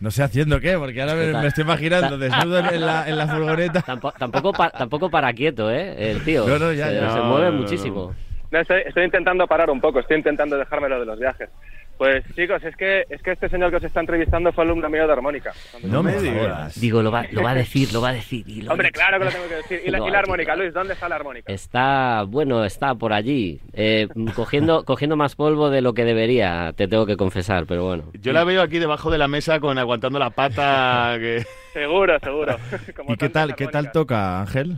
no 0.00 0.10
sé 0.10 0.22
haciendo 0.22 0.60
qué, 0.60 0.76
porque 0.78 1.00
ahora 1.00 1.14
me, 1.14 1.32
me 1.32 1.46
estoy 1.46 1.64
imaginando 1.64 2.18
desnudo 2.18 2.58
en 2.58 2.80
la, 2.84 3.08
en 3.08 3.16
la 3.16 3.26
furgoneta. 3.28 3.82
Tampo- 3.82 4.12
tampoco, 4.18 4.52
pa- 4.52 4.70
tampoco 4.70 5.10
para 5.10 5.32
quieto, 5.32 5.70
¿eh? 5.70 6.10
El 6.10 6.22
tío. 6.24 6.46
No, 6.46 6.58
no, 6.58 6.72
ya, 6.72 6.88
se, 6.88 6.94
ya. 6.94 7.10
se 7.12 7.16
No, 7.18 7.24
mueve 7.24 7.50
no, 7.50 7.58
muchísimo. 7.58 8.14
No, 8.50 8.60
estoy, 8.60 8.82
estoy 8.86 9.04
intentando 9.04 9.46
parar 9.46 9.70
un 9.70 9.80
poco, 9.80 10.00
estoy 10.00 10.18
intentando 10.18 10.56
dejármelo 10.56 11.00
de 11.00 11.06
los 11.06 11.18
viajes. 11.18 11.50
Pues 11.98 12.22
chicos, 12.34 12.62
es 12.62 12.76
que 12.76 13.06
es 13.08 13.22
que 13.22 13.30
este 13.32 13.48
señor 13.48 13.70
que 13.70 13.76
os 13.76 13.84
está 13.84 14.00
entrevistando 14.00 14.52
fue 14.52 14.64
alumno 14.64 14.90
mío 14.90 15.06
de 15.06 15.14
armónica. 15.14 15.52
No 15.82 16.02
me 16.02 16.20
digas. 16.20 16.78
Digo, 16.78 17.00
lo 17.02 17.10
va, 17.10 17.24
lo 17.30 17.42
va 17.42 17.52
a 17.52 17.54
decir, 17.54 17.90
lo 17.94 18.02
va 18.02 18.10
a 18.10 18.12
decir. 18.12 18.46
y 18.46 18.60
lo 18.60 18.72
Hombre, 18.72 18.88
ha 18.88 18.90
dicho. 18.90 19.00
claro 19.00 19.18
que 19.18 19.24
lo 19.24 19.30
tengo 19.30 19.48
que 19.48 19.54
decir. 19.54 19.80
¿Y 19.86 19.90
la, 19.90 19.98
Lo 19.98 20.08
y 20.08 20.10
la 20.10 20.18
armónica, 20.18 20.54
Luis? 20.56 20.74
¿Dónde 20.74 20.92
está 20.92 21.08
la 21.08 21.16
armónica? 21.16 21.50
Está, 21.50 22.24
bueno, 22.28 22.66
está 22.66 22.94
por 22.96 23.14
allí, 23.14 23.62
eh, 23.72 24.08
cogiendo, 24.34 24.84
cogiendo 24.84 25.16
más 25.16 25.36
polvo 25.36 25.70
de 25.70 25.80
lo 25.80 25.94
que 25.94 26.04
debería, 26.04 26.74
te 26.76 26.86
tengo 26.86 27.06
que 27.06 27.16
confesar, 27.16 27.64
pero 27.66 27.84
bueno. 27.86 28.04
Yo 28.20 28.34
la 28.34 28.44
veo 28.44 28.60
aquí 28.60 28.78
debajo 28.78 29.10
de 29.10 29.16
la 29.16 29.26
mesa 29.28 29.58
con 29.58 29.78
aguantando 29.78 30.18
la 30.18 30.30
pata. 30.30 31.16
Que... 31.18 31.46
Seguro, 31.72 32.18
seguro. 32.20 32.56
Como 32.94 33.14
¿Y 33.14 33.16
qué 33.16 33.30
tal, 33.30 33.54
qué 33.54 33.66
tal 33.68 33.90
toca, 33.90 34.40
Ángel? 34.40 34.76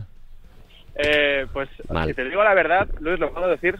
Eh, 1.01 1.47
pues 1.53 1.69
Mal. 1.89 2.09
si 2.09 2.13
te 2.13 2.25
digo 2.25 2.43
la 2.43 2.53
verdad, 2.53 2.87
Luis, 2.99 3.17
lo 3.19 3.31
puedo 3.33 3.47
decir, 3.47 3.79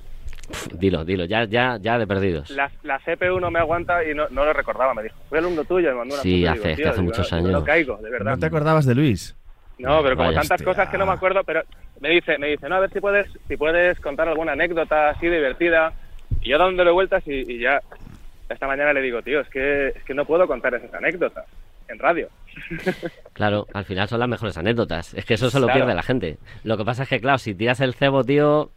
Dilo, 0.73 1.05
dilo, 1.05 1.25
ya, 1.25 1.43
ya, 1.43 1.77
ya 1.79 1.99
de 1.99 2.07
perdidos. 2.07 2.49
la, 2.51 2.71
la 2.81 2.97
CPU 2.99 3.39
no 3.39 3.51
me 3.51 3.59
aguanta 3.59 4.03
y 4.03 4.15
no, 4.15 4.27
no 4.29 4.45
lo 4.45 4.53
recordaba, 4.53 4.93
me 4.95 5.03
dijo. 5.03 5.15
Fui 5.29 5.37
alumno 5.37 5.63
tuyo, 5.65 5.89
me 5.91 5.95
mandó 5.97 6.15
una 6.15 6.23
Sí, 6.23 6.41
foto 6.43 6.51
hace- 6.51 6.57
digo, 6.59 6.65
es 6.69 6.75
que 6.77 6.81
tío, 6.81 6.89
hace 6.89 7.01
digo, 7.01 7.11
muchos 7.11 7.31
no- 7.31 7.37
años. 7.37 7.51
No 7.51 7.63
caigo, 7.63 7.97
de 7.97 8.09
verdad. 8.09 8.31
¿No 8.31 8.39
te 8.39 8.45
acordabas 8.47 8.85
de 8.85 8.95
Luis? 8.95 9.35
No, 9.77 10.01
pero 10.01 10.15
como 10.15 10.29
Vaya, 10.29 10.39
tantas 10.41 10.55
hostia. 10.59 10.65
cosas 10.65 10.89
que 10.89 10.97
no 10.97 11.05
me 11.05 11.11
acuerdo, 11.13 11.43
pero 11.43 11.61
me 11.99 12.09
dice, 12.09 12.37
me 12.39 12.47
dice, 12.47 12.67
no, 12.67 12.75
a 12.75 12.79
ver 12.79 12.89
si 12.91 12.99
puedes, 12.99 13.27
si 13.47 13.57
puedes 13.57 13.99
contar 13.99 14.27
alguna 14.27 14.53
anécdota 14.53 15.09
así 15.09 15.27
divertida. 15.27 15.93
Y 16.41 16.49
yo 16.49 16.57
dándole 16.57 16.89
vueltas 16.91 17.21
y, 17.27 17.33
y 17.51 17.59
ya 17.59 17.79
esta 18.49 18.65
mañana 18.65 18.91
le 18.93 19.01
digo, 19.01 19.21
tío, 19.21 19.41
es 19.41 19.49
que, 19.49 19.89
es 19.89 20.03
que 20.03 20.13
no 20.15 20.25
puedo 20.25 20.47
contar 20.47 20.73
esas 20.73 20.93
anécdotas 20.93 21.45
en 21.89 21.99
radio. 21.99 22.27
Claro, 23.33 23.67
al 23.73 23.85
final 23.85 24.07
son 24.07 24.19
las 24.19 24.29
mejores 24.29 24.57
anécdotas. 24.57 25.13
Es 25.13 25.25
que 25.25 25.35
eso 25.35 25.49
se 25.49 25.59
lo 25.59 25.67
Claro. 25.67 25.79
pierde 25.81 25.95
la 25.95 26.03
gente. 26.03 26.37
Lo 26.63 26.77
que 26.77 26.85
pasa 26.85 27.03
es 27.03 27.09
que, 27.09 27.19
claro, 27.21 27.37
si 27.37 27.55
tiras 27.55 27.79
el 27.79 27.93
cebo, 27.93 28.23
tío, 28.23 28.71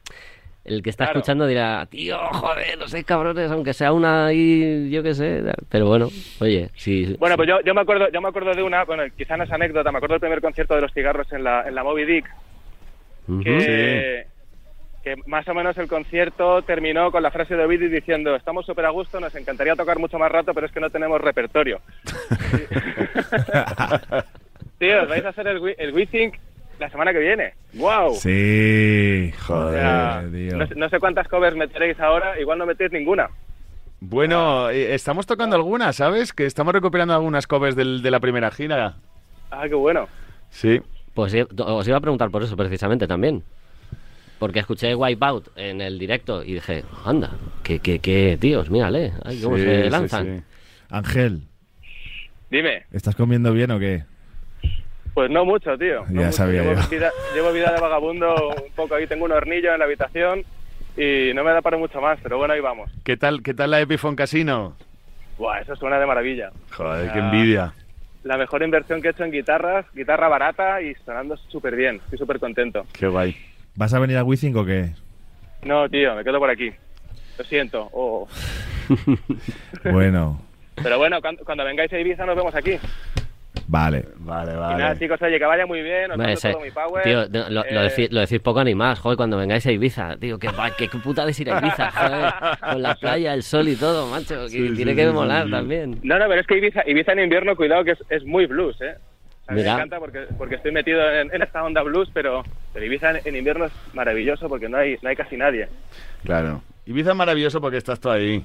el 0.65 0.83
que 0.83 0.91
está 0.91 1.07
Claro. 1.07 1.19
escuchando 1.19 1.47
dirá, 1.47 1.85
tío, 1.87 2.17
joder, 2.33 2.79
no 2.79 2.87
sé, 2.87 3.03
cabrones, 3.03 3.51
aunque 3.51 3.73
sea 3.73 3.93
una 3.93 4.27
ahí, 4.27 4.89
yo 4.91 5.03
qué 5.03 5.15
sé. 5.15 5.43
Pero 5.69 5.87
bueno, 5.87 6.09
oye, 6.41 6.71
si... 6.77 7.17
Bueno, 7.19 7.37
pues 7.37 7.49
yo, 7.49 7.61
yo 7.63 7.75
me 7.75 7.81
acuerdo, 7.81 8.09
yo 8.13 8.21
me 8.21 8.29
acuerdo 8.29 8.55
de 8.55 8.63
una, 8.63 8.85
bueno, 8.85 9.03
quizá 9.17 9.37
no 9.37 9.43
es 9.45 9.51
anécdota, 9.51 9.91
me 9.91 9.99
acuerdo 9.99 10.15
del 10.15 10.21
primer 10.21 10.41
concierto 10.41 10.75
de 10.77 10.83
los 10.83 10.93
cigarros 10.93 11.33
en 11.33 11.43
la, 11.43 11.67
en 11.67 11.75
la 11.75 11.83
Moby 11.83 12.05
Dick, 12.05 12.27
que, 13.43 14.27
que 15.03 15.17
más 15.27 15.47
o 15.49 15.55
menos 15.55 15.77
el 15.79 15.89
concierto 15.89 16.63
terminó 16.63 17.11
con 17.11 17.23
la 17.23 17.31
frase 17.31 17.57
de 17.57 17.65
Ovidio 17.65 17.89
diciendo, 17.91 18.37
estamos 18.37 18.65
súper 18.67 18.85
a 18.87 18.91
gusto, 18.91 19.19
nos 19.21 19.35
encantaría 19.35 19.75
tocar 19.77 19.99
mucho 19.99 20.19
más 20.19 20.31
rato, 20.31 20.55
pero 20.55 20.67
es 20.67 20.73
que 20.73 20.81
no 20.81 20.91
tenemos 20.91 21.21
repertorio. 21.21 21.81
Tío, 24.79 25.03
os 25.03 25.09
vais 25.09 25.25
a 25.25 25.29
hacer 25.29 25.47
el, 25.47 25.59
We- 25.61 25.77
el 25.79 25.93
We 25.93 26.07
Think 26.07 26.35
la 26.79 26.91
semana 26.91 27.13
que 27.13 27.19
viene. 27.21 27.55
¡Wow! 27.75 28.15
Sí, 28.15 29.33
O 29.39 29.43
joder, 29.45 29.81
sea, 29.81 30.25
tío. 30.33 30.57
no, 30.57 30.67
sé- 30.67 30.75
no 30.75 30.89
sé 30.89 30.99
cuántas 30.99 31.29
covers 31.29 31.55
meteréis 31.57 31.99
ahora, 32.01 32.41
igual 32.41 32.59
no 32.59 32.67
metéis 32.67 32.91
ninguna. 32.93 33.29
Bueno, 34.01 34.69
eh, 34.71 34.95
estamos 34.95 35.27
tocando 35.27 35.55
algunas, 35.55 35.95
¿sabes? 35.97 36.33
Que 36.33 36.45
estamos 36.47 36.73
recuperando 36.73 37.15
algunas 37.15 37.47
covers 37.47 37.77
del- 37.77 38.03
de 38.03 38.11
la 38.11 38.19
primera 38.19 38.51
gira. 38.51 38.95
Ah, 39.51 39.69
qué 39.69 39.75
bueno. 39.75 40.09
Sí. 40.51 40.81
Pues 41.15 41.35
os 41.59 41.87
iba 41.89 41.97
a 41.99 42.01
preguntar 42.01 42.31
por 42.31 42.43
eso 42.43 42.57
precisamente 42.57 43.07
también. 43.07 43.45
Porque 44.43 44.59
escuché 44.59 44.93
Wipeout 44.97 45.51
en 45.57 45.81
el 45.81 46.01
directo 46.01 46.43
y 46.43 46.55
dije, 46.55 46.83
anda, 47.05 47.31
que, 47.63 47.79
que, 47.79 48.01
que 48.01 48.37
tíos, 48.41 48.71
mírale, 48.71 49.13
ay, 49.25 49.41
cómo 49.41 49.57
Sí, 49.57 49.63
se 49.63 49.89
lanzan. 49.89 50.39
sí. 50.41 50.45
Ángel, 50.91 51.43
Dime. 52.51 52.83
¿estás 52.91 53.15
comiendo 53.15 53.53
bien 53.53 53.71
o 53.71 53.79
qué? 53.79 54.03
Pues 55.15 55.31
no 55.31 55.45
mucho, 55.45 55.79
tío. 55.79 56.05
no 56.09 56.21
Ya 56.23 56.27
mucho. 56.27 56.33
sabía 56.39 56.63
llevo 56.63 56.75
yo. 56.81 56.89
Vida, 56.89 57.11
llevo 57.37 57.53
vida 57.53 57.73
de 57.73 57.81
vagabundo 57.81 58.35
un 58.49 58.73
poco 58.75 58.97
ahí. 58.97 59.07
Tengo 59.07 59.27
un 59.27 59.33
hornillo 59.33 59.73
en 59.73 59.79
la 59.79 59.85
habitación 59.85 60.43
y 60.97 61.31
no 61.35 61.45
me 61.45 61.53
da 61.53 61.63
para 61.63 61.79
mucho 61.79 62.01
más, 62.01 62.19
pero 62.21 62.37
bueno, 62.39 62.53
ahí 62.55 62.61
vamos. 62.61 62.91
¿Qué 63.05 63.17
tal, 63.17 63.45
¿Qué 63.45 63.55
tal 63.55 63.71
la 63.71 63.81
Epiphone 63.81 64.17
Casino? 64.17 64.77
Buah, 65.39 65.61
eso 65.61 65.77
suena 65.77 66.01
de 66.01 66.07
maravilla. 66.07 66.51
Joder, 66.73 67.13
qué 67.13 67.19
envidia. 67.21 67.75
La 68.25 68.37
mejor 68.37 68.65
inversión 68.65 69.01
que 69.03 69.07
he 69.07 69.11
hecho 69.13 69.23
en 69.23 69.31
guitarras, 69.31 69.87
guitarra 69.95 70.27
barata 70.27 70.83
y 70.83 70.95
sonando 71.07 71.37
súper 71.37 71.77
bien. 71.77 72.01
Estoy 72.05 72.19
súper 72.19 72.41
contento. 72.41 72.85
Qué 72.93 73.07
guay. 73.07 73.37
¿Vas 73.75 73.95
a 73.95 73.99
venir 73.99 74.17
a 74.19 74.25
Wizzing 74.25 74.57
o 74.57 74.65
qué? 74.65 74.91
No, 75.65 75.89
tío, 75.89 76.15
me 76.15 76.25
quedo 76.25 76.39
por 76.39 76.51
aquí. 76.51 76.71
Lo 77.39 77.45
siento. 77.45 77.89
Oh. 77.93 78.29
Bueno, 79.85 80.41
Pero 80.83 80.99
bueno, 80.99 81.21
cuando, 81.21 81.45
cuando 81.45 81.65
vengáis 81.65 81.93
a 81.93 81.99
Ibiza 81.99 82.27
nos 82.27 82.37
vemos 82.37 82.55
aquí. 82.55 82.79
vale. 83.69 84.05
Vale, 84.19 84.53
Y 84.53 84.57
nada, 84.57 84.99
chicos, 84.99 85.21
oye, 85.23 85.39
que 85.39 85.45
vaya 85.45 85.67
muy 85.67 85.83
bien. 85.83 86.11
Os 86.11 86.41
todo 86.41 86.61
mi 86.61 86.71
power. 86.71 87.03
tío, 87.05 87.29
no, 87.29 87.49
lo, 87.49 87.65
lo 87.71 87.83
Eh, 87.83 87.89
decí- 87.89 88.09
lo 88.11 88.21
decís 88.21 88.41
poco 88.41 88.61
animados, 88.61 88.99
joder, 89.01 89.17
cuando 89.17 89.37
vengáis 89.39 89.65
a 89.67 89.73
Ibiza, 89.73 90.17
tío, 90.19 90.39
que, 90.39 90.49
va- 90.49 90.75
que, 90.77 90.89
que 90.89 90.99
puta 90.99 91.25
de 91.25 91.35
ir 91.39 91.51
a 91.51 91.59
Ibiza, 91.59 91.91
joder, 91.91 92.59
con 92.73 92.83
la 92.83 92.95
playa, 92.97 93.35
el 93.35 93.43
sol 93.43 93.69
y 93.69 93.77
todo, 93.77 94.07
macho, 94.09 94.43
que 94.45 94.49
Sí, 94.51 94.75
tiene 94.75 94.91
sí, 94.93 94.97
que 94.97 95.07
sí, 95.07 95.13
molar 95.13 95.49
también. 95.51 95.99
No, 96.03 96.19
no, 96.19 96.27
pero 96.29 96.41
es 96.41 96.47
que 96.47 96.59
Ibiza, 96.59 96.83
Ibiza 96.87 97.13
en 97.13 97.21
invierno, 97.21 97.57
cuidado, 97.57 97.85
que 97.85 97.93
es, 97.93 98.05
es 98.11 98.25
muy 98.25 98.47
blues, 98.47 98.81
¿eh? 98.83 98.95
O 99.43 99.45
sea, 99.47 99.55
me 99.55 99.63
encanta 99.63 99.99
porque, 99.99 100.27
porque 100.39 100.55
estoy 100.57 100.73
metido 100.73 101.01
en, 101.11 101.35
en 101.35 101.43
esta 101.43 101.65
onda 101.65 101.83
blues, 101.83 102.09
pero, 102.15 102.43
pero 102.73 102.87
Ibiza 102.87 103.11
en, 103.11 103.21
en 103.27 103.37
invierno 103.37 103.65
es 103.67 103.73
maravilloso 103.93 104.49
porque 104.49 104.69
no 104.69 104.77
hay, 104.79 104.97
no 105.03 105.09
hay 105.09 105.17
casi 105.17 105.37
nadie. 105.37 105.69
Claro. 106.25 106.63
Ibiza 106.87 107.11
es 107.11 107.17
maravilloso 107.17 107.61
porque 107.61 107.77
estás 107.79 108.01
tú 108.01 108.11
ahí. 108.11 108.45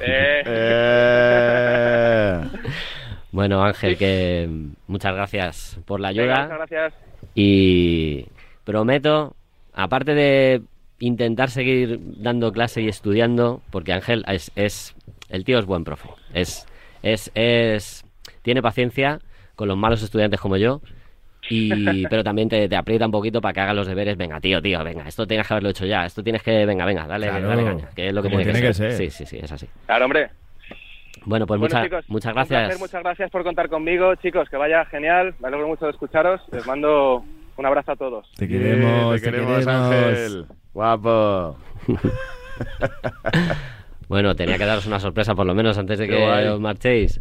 Eh. 0.00 0.42
Eh. 0.46 2.40
Bueno, 3.32 3.62
Ángel, 3.62 3.96
que 3.98 4.48
muchas 4.86 5.14
gracias 5.14 5.78
por 5.84 6.00
la 6.00 6.08
Venga, 6.08 6.22
ayuda. 6.22 6.42
muchas 6.42 6.58
gracias. 6.58 6.94
Y 7.34 8.26
prometo, 8.64 9.36
aparte 9.74 10.14
de 10.14 10.62
intentar 10.98 11.50
seguir 11.50 11.98
dando 12.22 12.52
clase 12.52 12.82
y 12.82 12.88
estudiando, 12.88 13.60
porque 13.70 13.92
Ángel 13.92 14.24
es, 14.28 14.50
es 14.56 14.94
el 15.28 15.44
tío 15.44 15.58
es 15.58 15.66
buen 15.66 15.84
profe, 15.84 16.08
es, 16.32 16.66
es, 17.02 17.30
es, 17.34 18.04
tiene 18.42 18.62
paciencia 18.62 19.20
con 19.58 19.66
los 19.66 19.76
malos 19.76 20.00
estudiantes 20.04 20.40
como 20.40 20.56
yo, 20.56 20.80
y, 21.50 22.06
pero 22.08 22.22
también 22.22 22.48
te, 22.48 22.68
te 22.68 22.76
aprieta 22.76 23.06
un 23.06 23.10
poquito 23.10 23.40
para 23.40 23.52
que 23.52 23.60
hagas 23.60 23.74
los 23.74 23.88
deberes. 23.88 24.16
Venga, 24.16 24.38
tío, 24.40 24.62
tío, 24.62 24.84
venga, 24.84 25.08
esto 25.08 25.26
tienes 25.26 25.46
que 25.48 25.52
haberlo 25.54 25.70
hecho 25.70 25.84
ya, 25.84 26.06
esto 26.06 26.22
tienes 26.22 26.44
que, 26.44 26.64
venga, 26.64 26.84
venga, 26.84 27.06
dale, 27.08 27.26
Claro, 27.28 27.48
dale 27.48 27.64
caña, 27.64 27.88
que 27.94 28.06
es 28.06 28.14
lo 28.14 28.22
que 28.22 28.28
tiene, 28.28 28.44
tiene 28.44 28.60
que, 28.60 28.66
que 28.68 28.74
ser. 28.74 28.92
ser. 28.92 29.10
Sí, 29.10 29.24
sí, 29.24 29.26
sí, 29.26 29.38
es 29.42 29.50
así. 29.50 29.66
Claro, 29.86 30.04
hombre. 30.04 30.30
Bueno, 31.24 31.46
pues 31.46 31.58
Bueno, 31.58 31.74
muchas 31.74 31.84
chicos, 31.84 32.04
muchas 32.08 32.32
placer, 32.32 32.56
gracias. 32.58 32.80
muchas 32.80 33.02
gracias 33.02 33.30
por 33.32 33.42
contar 33.42 33.68
conmigo, 33.68 34.14
chicos, 34.14 34.48
que 34.48 34.56
vaya 34.56 34.84
genial. 34.86 35.34
Me 35.40 35.48
alegro 35.48 35.66
mucho 35.66 35.84
de 35.86 35.90
escucharos. 35.90 36.40
Les 36.52 36.64
mando 36.64 37.24
un 37.56 37.66
abrazo 37.66 37.92
a 37.92 37.96
todos. 37.96 38.30
Te 38.36 38.46
queremos, 38.46 39.16
te 39.16 39.20
queremos, 39.20 39.66
Ángel. 39.66 40.46
Guapo. 40.72 41.56
Bueno, 44.08 44.34
tenía 44.34 44.56
que 44.56 44.64
daros 44.64 44.86
una 44.86 44.98
sorpresa 44.98 45.34
por 45.34 45.44
lo 45.44 45.54
menos 45.54 45.76
antes 45.76 45.98
de 45.98 46.08
que 46.08 46.48
os 46.48 46.58
marchéis. 46.60 47.20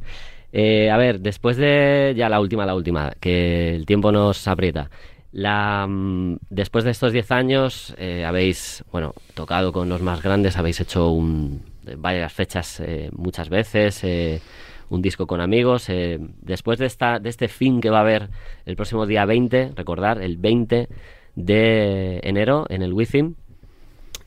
Eh, 0.54 0.90
a 0.90 0.98
ver, 0.98 1.20
después 1.20 1.58
de 1.58 2.14
ya 2.16 2.30
la 2.30 2.40
última, 2.40 2.66
la 2.66 2.76
última, 2.76 3.14
que 3.20 3.76
el 3.76 3.86
tiempo 3.86 4.12
nos 4.12 4.48
aprieta. 4.48 4.90
La, 5.32 5.86
mm, 5.88 6.38
después 6.50 6.84
de 6.86 6.92
estos 6.92 7.12
10 7.12 7.32
años 7.32 7.94
eh, 7.98 8.26
habéis, 8.26 8.84
bueno, 8.92 9.14
tocado 9.34 9.72
con 9.74 9.90
los 9.90 10.02
más 10.02 10.22
grandes, 10.24 10.58
habéis 10.58 10.80
hecho 10.80 11.10
un, 11.10 11.62
varias 11.98 12.34
fechas 12.34 12.80
eh, 12.80 13.10
muchas 13.14 13.50
veces, 13.50 14.04
eh, 14.04 14.42
un 14.90 15.02
disco 15.02 15.28
con 15.28 15.42
amigos. 15.42 15.90
eh, 15.90 16.20
después 16.42 16.80
de, 16.80 16.86
esta, 16.86 17.20
de 17.20 17.30
este 17.30 17.48
fin 17.48 17.82
que 17.82 17.90
va 17.90 18.00
a 18.00 18.02
haber 18.02 18.30
el 18.66 18.76
próximo 18.76 19.06
día 19.06 19.26
20, 19.26 19.74
recordar, 19.76 20.22
el 20.22 20.38
20 20.38 20.88
de 21.36 22.20
enero 22.24 22.66
en 22.70 22.82
el 22.82 22.94
Within, 22.94 23.36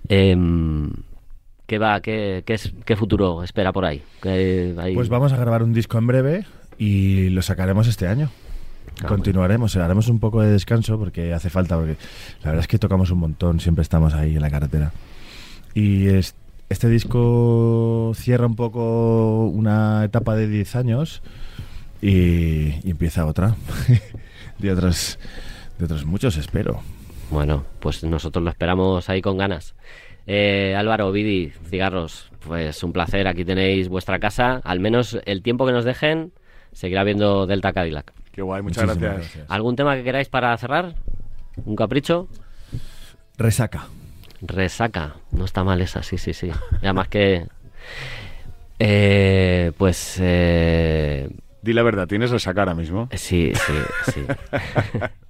em, 0.08 0.92
¿Qué 1.70 1.78
va? 1.78 2.00
¿Qué, 2.00 2.42
qué, 2.44 2.54
es, 2.54 2.72
¿Qué 2.84 2.96
futuro 2.96 3.44
espera 3.44 3.72
por 3.72 3.84
ahí? 3.84 4.02
¿Qué 4.20 4.74
hay- 4.76 4.92
Pues 4.92 5.08
vamos 5.08 5.32
a 5.32 5.36
grabar 5.36 5.62
un 5.62 5.72
disco 5.72 5.98
en 5.98 6.06
breve 6.08 6.44
y 6.78 7.28
lo 7.28 7.42
sacaremos 7.42 7.86
este 7.86 8.08
año. 8.08 8.28
Continuaremos, 9.06 9.76
eh, 9.76 9.80
haremos 9.80 10.08
un 10.08 10.18
poco 10.18 10.42
de 10.42 10.50
descanso 10.50 10.98
porque 10.98 11.32
hace 11.32 11.48
falta, 11.48 11.76
porque 11.76 11.92
la 12.42 12.46
verdad 12.46 12.62
es 12.62 12.66
que 12.66 12.80
tocamos 12.80 13.12
un 13.12 13.18
montón, 13.20 13.60
siempre 13.60 13.82
estamos 13.82 14.14
ahí 14.14 14.34
en 14.34 14.42
la 14.42 14.50
carretera. 14.50 14.90
Y 15.72 16.08
es- 16.08 16.34
este 16.70 16.88
disco 16.88 18.10
cierra 18.16 18.46
un 18.46 18.56
poco 18.56 19.44
una 19.46 20.02
etapa 20.04 20.34
de 20.34 20.48
10 20.48 20.74
años 20.74 21.22
y, 22.02 22.80
y 22.84 22.90
empieza 22.90 23.26
otra. 23.26 23.54
de, 24.58 24.72
otros, 24.72 25.20
de 25.78 25.84
otros 25.84 26.04
muchos, 26.04 26.36
espero. 26.36 26.80
Bueno, 27.30 27.64
pues 27.78 28.02
nosotros 28.02 28.42
lo 28.42 28.50
esperamos 28.50 29.08
ahí 29.08 29.22
con 29.22 29.38
ganas. 29.38 29.76
Eh, 30.32 30.76
Álvaro, 30.76 31.10
Vidi, 31.10 31.50
cigarros, 31.70 32.30
pues 32.46 32.84
un 32.84 32.92
placer. 32.92 33.26
Aquí 33.26 33.44
tenéis 33.44 33.88
vuestra 33.88 34.20
casa. 34.20 34.60
Al 34.62 34.78
menos 34.78 35.18
el 35.24 35.42
tiempo 35.42 35.66
que 35.66 35.72
nos 35.72 35.84
dejen, 35.84 36.32
seguirá 36.70 37.02
viendo 37.02 37.48
Delta 37.48 37.72
Cadillac. 37.72 38.12
Qué 38.30 38.40
guay, 38.40 38.62
muchas 38.62 38.84
gracias. 38.84 39.12
gracias. 39.12 39.46
¿Algún 39.50 39.74
tema 39.74 39.96
que 39.96 40.04
queráis 40.04 40.28
para 40.28 40.56
cerrar? 40.56 40.94
¿Un 41.64 41.74
capricho? 41.74 42.28
Resaca. 43.38 43.88
Resaca. 44.40 45.16
No 45.32 45.44
está 45.46 45.64
mal 45.64 45.80
esa, 45.80 46.04
sí, 46.04 46.16
sí, 46.16 46.32
sí. 46.32 46.48
Además 46.80 47.08
que... 47.08 47.48
eh, 48.78 49.72
pues... 49.76 50.16
eh, 50.20 51.28
Di 51.60 51.72
la 51.72 51.82
verdad, 51.82 52.06
¿tienes 52.06 52.30
resaca 52.30 52.60
ahora 52.60 52.74
mismo? 52.74 53.08
Sí, 53.14 53.52
sí, 53.54 54.12
sí. 54.12 54.20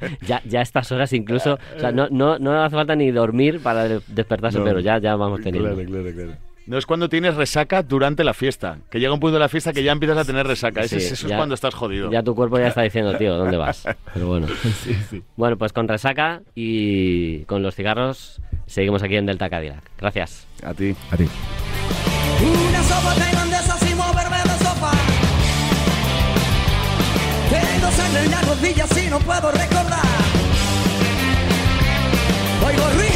ya, 0.26 0.42
ya 0.44 0.60
a 0.60 0.62
estas 0.62 0.90
horas 0.92 1.12
incluso, 1.12 1.58
o 1.76 1.80
sea, 1.80 1.92
no, 1.92 2.08
no, 2.10 2.38
no 2.38 2.62
hace 2.62 2.76
falta 2.76 2.94
ni 2.96 3.10
dormir 3.10 3.60
para 3.62 3.88
de- 3.88 4.00
despertarse, 4.08 4.58
No. 4.58 4.64
pero 4.64 4.80
ya, 4.80 4.98
ya 4.98 5.16
vamos 5.16 5.40
teniendo. 5.40 5.74
Claro, 5.74 5.88
claro, 5.90 6.12
claro. 6.14 6.32
No 6.66 6.78
es 6.78 6.86
cuando 6.86 7.08
tienes 7.08 7.34
resaca 7.34 7.82
durante 7.82 8.22
la 8.22 8.32
fiesta. 8.32 8.78
Que 8.90 9.00
llega 9.00 9.12
un 9.12 9.18
punto 9.18 9.34
de 9.34 9.40
la 9.40 9.48
fiesta 9.48 9.72
que 9.72 9.82
ya 9.82 9.90
empiezas 9.90 10.18
a 10.18 10.24
tener 10.24 10.46
resaca. 10.46 10.82
Eso 10.82 10.98
ya- 10.98 11.04
es 11.14 11.24
cuando 11.36 11.54
estás 11.56 11.74
jodido. 11.74 12.12
Ya 12.12 12.22
tu 12.22 12.34
cuerpo 12.36 12.58
ya 12.60 12.68
está 12.68 12.82
diciendo, 12.82 13.16
tío, 13.16 13.36
¿dónde 13.36 13.56
vas? 13.56 13.84
Pero 14.14 14.28
bueno. 14.28 14.46
Sí, 14.84 14.94
sí. 15.08 15.22
Bueno, 15.36 15.56
pues 15.56 15.72
con 15.72 15.88
resaca 15.88 16.42
y 16.54 17.40
con 17.46 17.62
los 17.62 17.74
cigarros 17.74 18.40
seguimos 18.66 19.02
aquí 19.02 19.16
en 19.16 19.26
Delta 19.26 19.50
Cadillac. 19.50 19.82
Gracias. 19.98 20.46
A 20.62 20.72
ti. 20.72 20.94
A 21.10 21.16
ti. 21.16 21.26
Una 22.42 22.82
sopa 22.84 23.14
tailandesa 23.16 23.76
en 28.16 28.30
las 28.30 28.46
rodillas 28.46 28.90
y 28.96 29.08
no 29.08 29.18
puedo 29.20 29.50
recordar. 29.50 30.00
Oigo 32.66 32.90
ruido, 32.90 33.09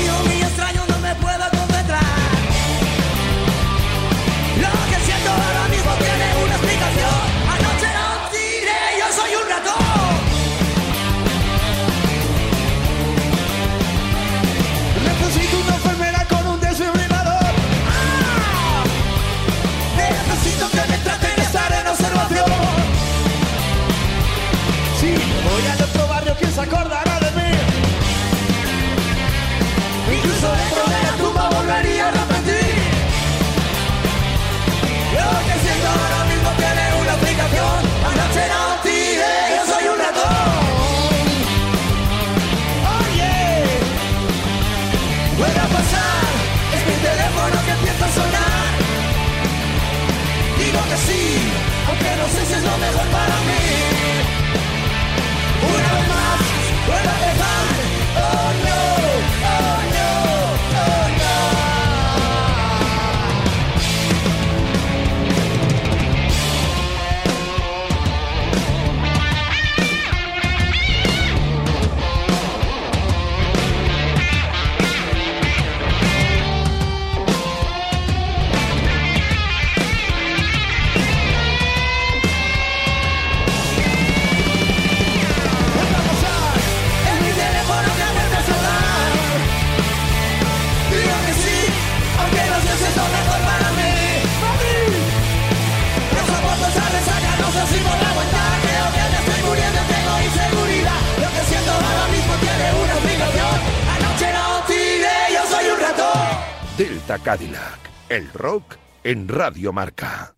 Delta 107.07 107.23
Cadillac, 107.23 107.79
el 108.09 108.33
rock 108.33 108.77
en 109.03 109.29
Radio 109.29 109.75
Marca. 109.75 110.35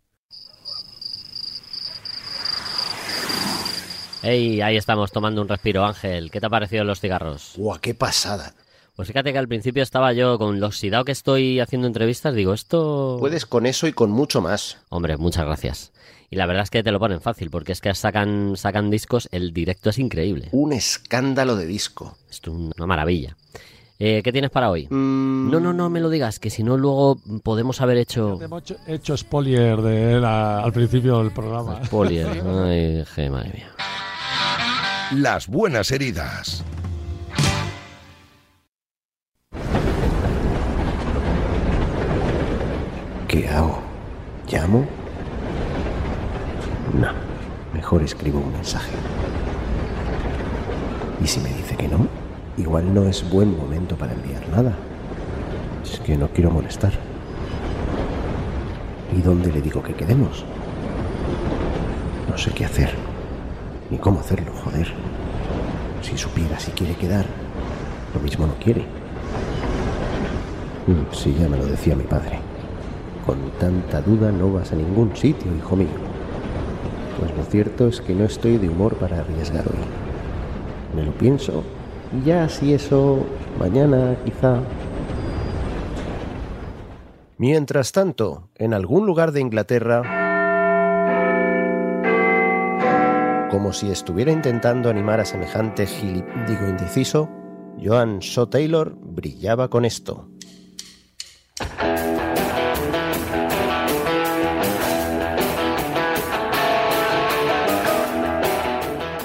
Ey, 4.24 4.60
ahí 4.60 4.76
estamos 4.76 5.12
tomando 5.12 5.42
un 5.42 5.48
respiro, 5.48 5.84
Ángel. 5.84 6.28
¿Qué 6.32 6.40
te 6.40 6.46
ha 6.46 6.50
parecido 6.50 6.82
los 6.82 6.98
cigarros? 6.98 7.52
¡Guau, 7.56 7.78
qué 7.80 7.94
pasada! 7.94 8.52
Pues 8.96 9.06
fíjate 9.06 9.32
que 9.32 9.38
al 9.38 9.46
principio 9.46 9.84
estaba 9.84 10.12
yo 10.12 10.38
con 10.38 10.58
lo 10.58 10.66
oxidado 10.66 11.04
que 11.04 11.12
estoy 11.12 11.60
haciendo 11.60 11.86
entrevistas, 11.86 12.34
digo, 12.34 12.52
esto... 12.52 13.16
Puedes 13.20 13.46
con 13.46 13.64
eso 13.64 13.86
y 13.86 13.92
con 13.92 14.10
mucho 14.10 14.40
más. 14.40 14.78
Hombre, 14.88 15.16
muchas 15.18 15.44
gracias. 15.44 15.92
Y 16.30 16.36
la 16.36 16.46
verdad 16.46 16.64
es 16.64 16.70
que 16.70 16.82
te 16.82 16.90
lo 16.90 16.98
ponen 16.98 17.20
fácil, 17.20 17.48
porque 17.50 17.70
es 17.70 17.80
que 17.80 17.94
sacan, 17.94 18.56
sacan 18.56 18.90
discos, 18.90 19.28
el 19.30 19.52
directo 19.52 19.90
es 19.90 19.98
increíble. 19.98 20.48
Un 20.50 20.72
escándalo 20.72 21.54
de 21.54 21.66
disco. 21.66 22.18
Es 22.28 22.40
una 22.48 22.86
maravilla. 22.86 23.36
Eh, 23.98 24.20
¿Qué 24.22 24.30
tienes 24.32 24.50
para 24.50 24.70
hoy? 24.70 24.86
No, 24.90 25.58
no, 25.58 25.72
no 25.72 25.88
me 25.88 26.00
lo 26.00 26.10
digas, 26.10 26.38
que 26.38 26.50
si 26.50 26.62
no 26.62 26.76
luego 26.76 27.16
podemos 27.42 27.80
haber 27.80 27.96
hecho... 27.96 28.38
Hemos 28.42 28.62
hecho, 28.86 29.16
spoiler 29.16 29.80
de 29.80 30.14
él 30.14 30.24
a- 30.24 30.60
al 30.62 30.72
principio 30.72 31.18
del 31.22 31.30
programa. 31.32 31.80
Spoiler. 31.86 32.26
Ay, 32.28 33.04
je, 33.14 33.30
madre 33.30 33.52
mía. 33.54 33.70
Las 35.12 35.46
buenas 35.46 35.90
heridas. 35.92 36.62
¿Qué 43.28 43.48
hago? 43.48 43.78
¿Llamo? 44.50 44.86
No, 46.98 47.08
mejor 47.74 48.02
escribo 48.02 48.38
un 48.40 48.52
mensaje. 48.52 48.92
¿Y 51.22 51.26
si 51.26 51.40
me 51.40 51.48
dice 51.50 51.76
que 51.76 51.88
no? 51.88 52.06
Igual 52.58 52.92
no 52.94 53.06
es 53.06 53.28
buen 53.28 53.56
momento 53.56 53.96
para 53.96 54.14
enviar 54.14 54.48
nada. 54.48 54.74
Es 55.84 56.00
que 56.00 56.16
no 56.16 56.28
quiero 56.28 56.50
molestar. 56.50 56.92
¿Y 59.16 59.20
dónde 59.20 59.52
le 59.52 59.60
digo 59.60 59.82
que 59.82 59.94
quedemos? 59.94 60.44
No 62.30 62.38
sé 62.38 62.50
qué 62.52 62.64
hacer. 62.64 62.90
Ni 63.90 63.98
cómo 63.98 64.20
hacerlo, 64.20 64.52
joder. 64.64 64.88
Si 66.02 66.16
supiera 66.16 66.58
si 66.58 66.70
quiere 66.72 66.94
quedar, 66.94 67.26
lo 68.14 68.20
mismo 68.20 68.46
no 68.46 68.54
quiere. 68.54 68.82
Mm, 70.86 71.12
Si 71.14 71.34
ya 71.34 71.48
me 71.48 71.56
lo 71.58 71.66
decía 71.66 71.94
mi 71.94 72.04
padre. 72.04 72.38
Con 73.26 73.50
tanta 73.58 74.00
duda 74.00 74.32
no 74.32 74.52
vas 74.52 74.72
a 74.72 74.76
ningún 74.76 75.14
sitio, 75.16 75.54
hijo 75.56 75.76
mío. 75.76 75.88
Pues 77.18 77.36
lo 77.36 77.42
cierto 77.44 77.88
es 77.88 78.00
que 78.00 78.14
no 78.14 78.24
estoy 78.24 78.56
de 78.58 78.68
humor 78.68 78.94
para 78.96 79.20
arriesgar 79.20 79.64
hoy. 79.66 79.84
Me 80.94 81.04
lo 81.04 81.12
pienso 81.12 81.64
y 82.12 82.26
ya 82.26 82.48
si 82.48 82.74
eso, 82.74 83.24
mañana 83.58 84.16
quizá. 84.24 84.60
Mientras 87.38 87.92
tanto, 87.92 88.48
en 88.54 88.72
algún 88.72 89.06
lugar 89.06 89.32
de 89.32 89.40
Inglaterra, 89.40 90.02
como 93.50 93.72
si 93.72 93.90
estuviera 93.90 94.32
intentando 94.32 94.88
animar 94.88 95.20
a 95.20 95.24
semejante 95.24 95.86
gilip, 95.86 96.26
digo 96.48 96.68
indeciso, 96.68 97.28
Joan 97.82 98.20
Shaw 98.20 98.46
Taylor 98.46 98.96
brillaba 98.98 99.68
con 99.68 99.84
esto. 99.84 100.28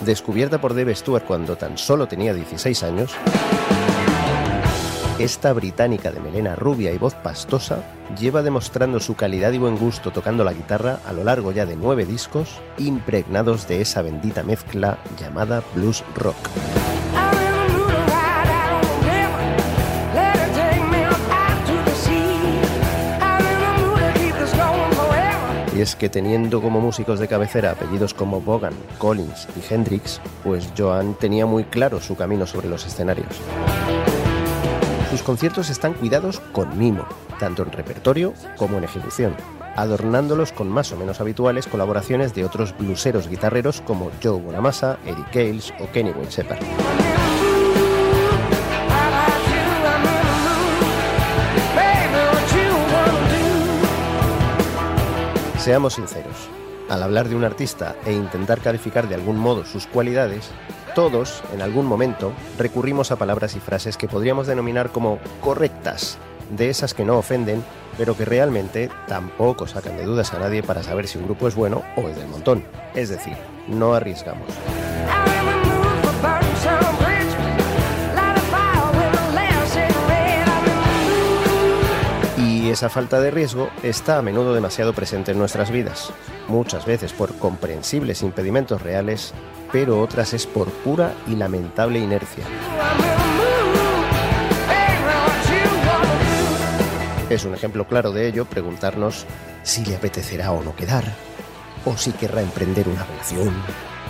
Descubierta 0.06 0.60
por 0.60 0.74
Dave 0.76 0.96
Stewart 0.96 1.26
cuando 1.26 1.56
tan 1.56 1.78
solo 1.78 2.08
tenía 2.08 2.34
16 2.34 2.84
años, 2.84 3.12
esta 5.20 5.54
británica 5.54 6.12
de 6.12 6.20
melena 6.20 6.56
rubia 6.56 6.92
y 6.92 6.98
voz 6.98 7.14
pastosa 7.14 7.84
lleva 8.20 8.42
demostrando 8.42 9.00
su 9.00 9.16
calidad 9.16 9.52
y 9.52 9.60
buen 9.60 9.78
gusto 9.78 10.10
tocando 10.10 10.44
la 10.44 10.54
guitarra 10.54 11.00
a 11.06 11.14
lo 11.14 11.24
largo 11.24 11.52
ya 11.52 11.68
de 11.68 11.76
nueve 11.76 12.06
discos 12.06 12.60
impregnados 12.80 13.68
de 13.68 13.82
esa 13.82 14.02
bendita 14.02 14.42
mezcla 14.42 14.98
llamada 15.20 15.62
blues 15.76 16.04
rock. 16.16 16.36
Y 25.82 25.84
es 25.84 25.96
que 25.96 26.10
teniendo 26.10 26.62
como 26.62 26.80
músicos 26.80 27.20
de 27.20 27.28
cabecera 27.28 27.72
apellidos 27.72 28.14
como 28.14 28.40
Bogan, 28.40 28.76
Collins 29.00 29.48
y 29.58 29.74
Hendrix, 29.74 30.22
pues 30.44 30.70
Joan 30.78 31.16
tenía 31.16 31.48
muy 31.48 31.64
claro 31.64 32.00
su 32.00 32.16
camino 32.16 32.46
sobre 32.46 32.70
los 32.70 32.86
escenarios. 32.86 33.42
Sus 35.10 35.24
conciertos 35.24 35.72
están 35.72 35.94
cuidados 35.94 36.40
con 36.52 36.78
mimo, 36.78 37.08
tanto 37.40 37.64
en 37.64 37.72
repertorio 37.72 38.36
como 38.58 38.78
en 38.78 38.84
ejecución, 38.84 39.36
adornándolos 39.76 40.52
con 40.52 40.70
más 40.70 40.92
o 40.92 40.98
menos 40.98 41.20
habituales 41.20 41.66
colaboraciones 41.66 42.36
de 42.36 42.46
otros 42.46 42.78
bluseros 42.78 43.28
guitarreros 43.28 43.82
como 43.82 44.12
Joe 44.22 44.40
Bonamassa, 44.40 45.00
Eric 45.04 45.32
Cales 45.32 45.74
o 45.80 45.92
Kenny 45.92 46.12
Wayne 46.12 46.30
Shepherd. 46.30 46.60
Seamos 55.62 55.94
sinceros, 55.94 56.50
al 56.90 57.04
hablar 57.04 57.30
de 57.30 57.36
un 57.36 57.44
artista 57.44 57.96
e 58.04 58.14
intentar 58.14 58.62
calificar 58.62 59.08
de 59.08 59.14
algún 59.14 59.38
modo 59.38 59.64
sus 59.64 59.86
cualidades, 59.86 60.50
todos, 60.96 61.44
en 61.54 61.62
algún 61.62 61.86
momento, 61.86 62.34
recurrimos 62.58 63.12
a 63.12 63.16
palabras 63.16 63.56
y 63.56 63.60
frases 63.60 63.96
que 63.96 64.08
podríamos 64.08 64.48
denominar 64.48 64.90
como 64.90 65.20
correctas, 65.40 66.18
de 66.50 66.72
esas 66.72 66.96
que 66.96 67.06
no 67.06 67.16
ofenden, 67.16 67.64
pero 67.96 68.18
que 68.18 68.26
realmente 68.26 68.90
tampoco 69.08 69.68
sacan 69.68 69.98
de 69.98 70.06
dudas 70.06 70.34
a 70.34 70.40
nadie 70.40 70.64
para 70.64 70.82
saber 70.82 71.08
si 71.08 71.20
un 71.20 71.26
grupo 71.26 71.48
es 71.48 71.54
bueno 71.54 71.84
o 71.96 72.10
es 72.10 72.16
del 72.16 72.28
montón. 72.28 72.66
Es 72.96 73.10
decir, 73.10 73.38
no 73.68 73.94
arriesgamos. 73.94 74.48
Esa 82.72 82.90
falta 82.90 83.20
de 83.20 83.32
riesgo 83.32 83.70
está 83.84 84.18
a 84.18 84.22
menudo 84.22 84.54
demasiado 84.54 84.94
presente 84.94 85.32
en 85.32 85.40
nuestras 85.40 85.72
vidas, 85.72 86.12
muchas 86.48 86.86
veces 86.86 87.12
por 87.12 87.38
comprensibles 87.38 88.22
impedimentos 88.22 88.82
reales, 88.82 89.34
pero 89.72 90.00
otras 90.00 90.34
es 90.34 90.48
por 90.48 90.70
pura 90.70 91.14
y 91.28 91.36
lamentable 91.36 92.00
inercia. 92.00 92.46
Es 97.30 97.46
un 97.46 97.54
ejemplo 97.54 97.88
claro 97.88 98.12
de 98.12 98.28
ello 98.28 98.46
preguntarnos 98.46 99.26
si 99.64 99.86
le 99.86 99.96
apetecerá 99.96 100.52
o 100.52 100.64
no 100.64 100.76
quedar, 100.76 101.06
o 101.86 101.98
si 101.98 102.12
querrá 102.12 102.42
emprender 102.42 102.88
una 102.88 103.04
relación, 103.04 103.54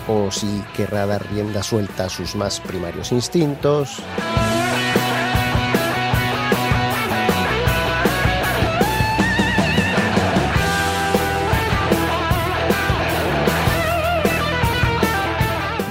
o 0.08 0.30
si 0.30 0.62
querrá 0.76 1.06
dar 1.06 1.30
rienda 1.30 1.62
suelta 1.62 2.04
a 2.04 2.08
sus 2.08 2.34
más 2.34 2.60
primarios 2.60 3.12
instintos. 3.12 4.02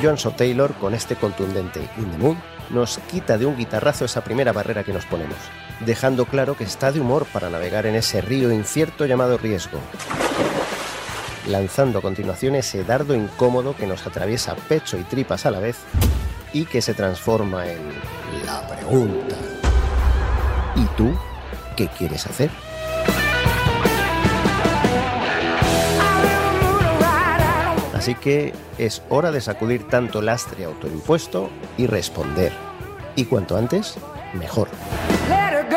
John 0.02 0.18
So 0.18 0.32
Taylor, 0.32 0.74
con 0.74 0.94
este 0.94 1.16
contundente 1.16 1.88
In 1.98 2.38
nos 2.72 3.00
quita 3.10 3.38
de 3.38 3.46
un 3.46 3.58
guitarrazo 3.58 4.06
esa 4.06 4.24
primera 4.24 4.52
barrera 4.52 4.84
que 4.84 4.94
nos 4.94 5.06
ponemos, 5.06 5.38
dejando 5.82 6.26
claro 6.26 6.56
que 6.56 6.64
está 6.64 6.92
de 6.92 7.00
humor 7.00 7.26
para 7.32 7.50
navegar 7.50 7.86
en 7.86 7.96
ese 7.96 8.22
río 8.22 8.52
incierto 8.52 9.06
llamado 9.06 9.38
riesgo, 9.38 9.80
lanzando 11.48 12.00
a 12.00 12.02
continuación 12.02 12.56
ese 12.56 12.84
dardo 12.84 13.14
incómodo 13.14 13.76
que 13.76 13.88
nos 13.88 14.08
atraviesa 14.08 14.56
pecho 14.56 14.98
y 14.98 15.04
tripas 15.04 15.46
a 15.46 15.52
la 15.52 15.60
vez 15.60 15.78
y 16.54 16.66
que 16.66 16.82
se 16.82 16.94
transforma 16.94 17.68
en 17.68 17.82
la 18.46 18.68
pregunta. 18.68 19.36
¿Y 20.76 20.86
tú 20.98 21.14
qué 21.76 21.88
quieres 21.90 22.26
hacer? 22.26 22.50
Así 28.02 28.16
que 28.16 28.52
es 28.80 29.04
hora 29.10 29.32
de 29.32 29.42
sacudir 29.42 29.88
tanto 29.88 30.24
lastre 30.24 30.66
autoimpuesto 30.66 31.52
y 31.78 31.86
responder. 31.86 32.52
Y 33.16 33.26
cuanto 33.26 33.56
antes, 33.56 33.94
mejor. 34.34 34.70
Let 35.30 35.62
it 35.62 35.70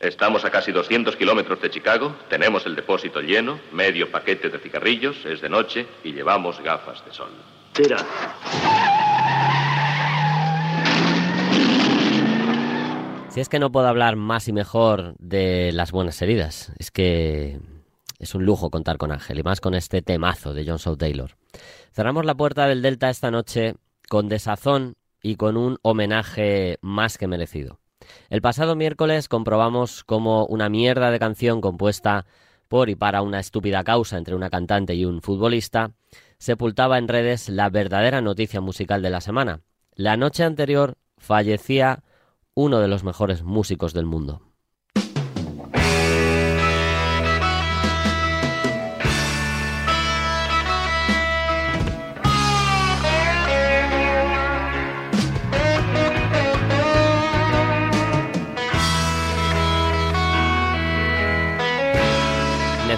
Estamos 0.00 0.46
a 0.46 0.50
casi 0.50 0.72
200 0.72 1.14
kilómetros 1.14 1.60
de 1.60 1.68
Chicago, 1.68 2.16
tenemos 2.30 2.64
el 2.64 2.74
depósito 2.74 3.20
lleno, 3.20 3.60
medio 3.70 4.10
paquete 4.10 4.48
de 4.48 4.58
cigarrillos, 4.58 5.26
es 5.26 5.42
de 5.42 5.50
noche 5.50 5.86
y 6.02 6.12
llevamos 6.12 6.58
gafas 6.62 7.04
de 7.04 7.12
sol. 7.12 7.28
Tira. 7.74 7.98
Si 13.28 13.40
es 13.40 13.50
que 13.50 13.58
no 13.58 13.70
puedo 13.70 13.88
hablar 13.88 14.16
más 14.16 14.48
y 14.48 14.54
mejor 14.54 15.16
de 15.18 15.70
las 15.72 15.92
buenas 15.92 16.22
heridas, 16.22 16.72
es 16.78 16.90
que 16.90 17.60
es 18.18 18.34
un 18.34 18.46
lujo 18.46 18.70
contar 18.70 18.96
con 18.96 19.12
Ángel 19.12 19.38
y 19.38 19.42
más 19.42 19.60
con 19.60 19.74
este 19.74 20.00
temazo 20.00 20.54
de 20.54 20.64
John 20.66 20.78
Shaw 20.78 20.96
Taylor. 20.96 21.36
Cerramos 21.92 22.24
la 22.24 22.34
puerta 22.34 22.66
del 22.66 22.80
Delta 22.80 23.10
esta 23.10 23.30
noche 23.30 23.74
con 24.08 24.30
desazón 24.30 24.94
y 25.22 25.36
con 25.36 25.58
un 25.58 25.76
homenaje 25.82 26.78
más 26.80 27.18
que 27.18 27.28
merecido. 27.28 27.79
El 28.28 28.42
pasado 28.42 28.76
miércoles 28.76 29.28
comprobamos 29.28 30.04
cómo 30.04 30.46
una 30.46 30.68
mierda 30.68 31.10
de 31.10 31.18
canción 31.18 31.60
compuesta 31.60 32.26
por 32.68 32.88
y 32.88 32.94
para 32.94 33.22
una 33.22 33.40
estúpida 33.40 33.82
causa 33.84 34.16
entre 34.16 34.34
una 34.34 34.50
cantante 34.50 34.94
y 34.94 35.04
un 35.04 35.22
futbolista 35.22 35.92
sepultaba 36.38 36.98
en 36.98 37.08
redes 37.08 37.48
la 37.48 37.68
verdadera 37.68 38.20
noticia 38.20 38.60
musical 38.60 39.02
de 39.02 39.10
la 39.10 39.20
semana. 39.20 39.60
La 39.94 40.16
noche 40.16 40.44
anterior 40.44 40.96
fallecía 41.18 42.02
uno 42.54 42.80
de 42.80 42.88
los 42.88 43.04
mejores 43.04 43.42
músicos 43.42 43.92
del 43.92 44.06
mundo. 44.06 44.49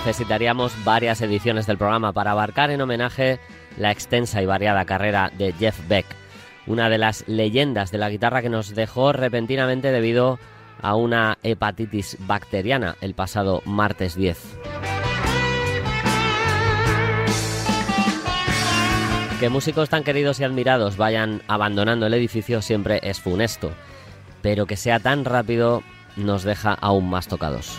Necesitaríamos 0.04 0.72
varias 0.82 1.20
ediciones 1.20 1.68
del 1.68 1.78
programa 1.78 2.12
para 2.12 2.32
abarcar 2.32 2.72
en 2.72 2.80
homenaje 2.80 3.38
la 3.78 3.92
extensa 3.92 4.42
y 4.42 4.46
variada 4.46 4.84
carrera 4.84 5.30
de 5.38 5.52
Jeff 5.52 5.78
Beck, 5.86 6.06
una 6.66 6.88
de 6.88 6.98
las 6.98 7.22
leyendas 7.28 7.92
de 7.92 7.98
la 7.98 8.10
guitarra 8.10 8.42
que 8.42 8.48
nos 8.48 8.74
dejó 8.74 9.12
repentinamente 9.12 9.92
debido 9.92 10.40
a 10.80 10.96
una 10.96 11.38
hepatitis 11.44 12.16
bacteriana 12.18 12.96
el 13.00 13.14
pasado 13.14 13.62
martes 13.64 14.16
10. 14.16 14.38
Que 19.38 19.48
músicos 19.50 19.88
tan 19.88 20.02
queridos 20.02 20.40
y 20.40 20.44
admirados 20.44 20.96
vayan 20.96 21.42
abandonando 21.46 22.06
el 22.06 22.14
edificio 22.14 22.60
siempre 22.60 22.98
es 23.04 23.20
funesto, 23.20 23.70
pero 24.42 24.66
que 24.66 24.76
sea 24.76 24.98
tan 24.98 25.24
rápido 25.24 25.84
nos 26.16 26.42
deja 26.42 26.72
aún 26.74 27.08
más 27.08 27.28
tocados. 27.28 27.78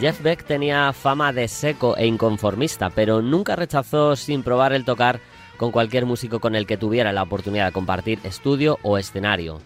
Jeff 0.00 0.22
Beck 0.22 0.44
tenía 0.44 0.92
fama 0.92 1.32
de 1.32 1.48
seco 1.48 1.96
e 1.96 2.06
inconformista, 2.06 2.88
pero 2.88 3.20
nunca 3.20 3.56
rechazó 3.56 4.14
sin 4.14 4.44
probar 4.44 4.72
el 4.72 4.84
tocar 4.84 5.18
con 5.56 5.72
cualquier 5.72 6.06
músico 6.06 6.38
con 6.38 6.54
el 6.54 6.68
que 6.68 6.76
tuviera 6.76 7.12
la 7.12 7.24
oportunidad 7.24 7.66
de 7.66 7.72
compartir 7.72 8.20
estudio 8.22 8.78
o 8.82 8.96
escenario. 8.96 9.60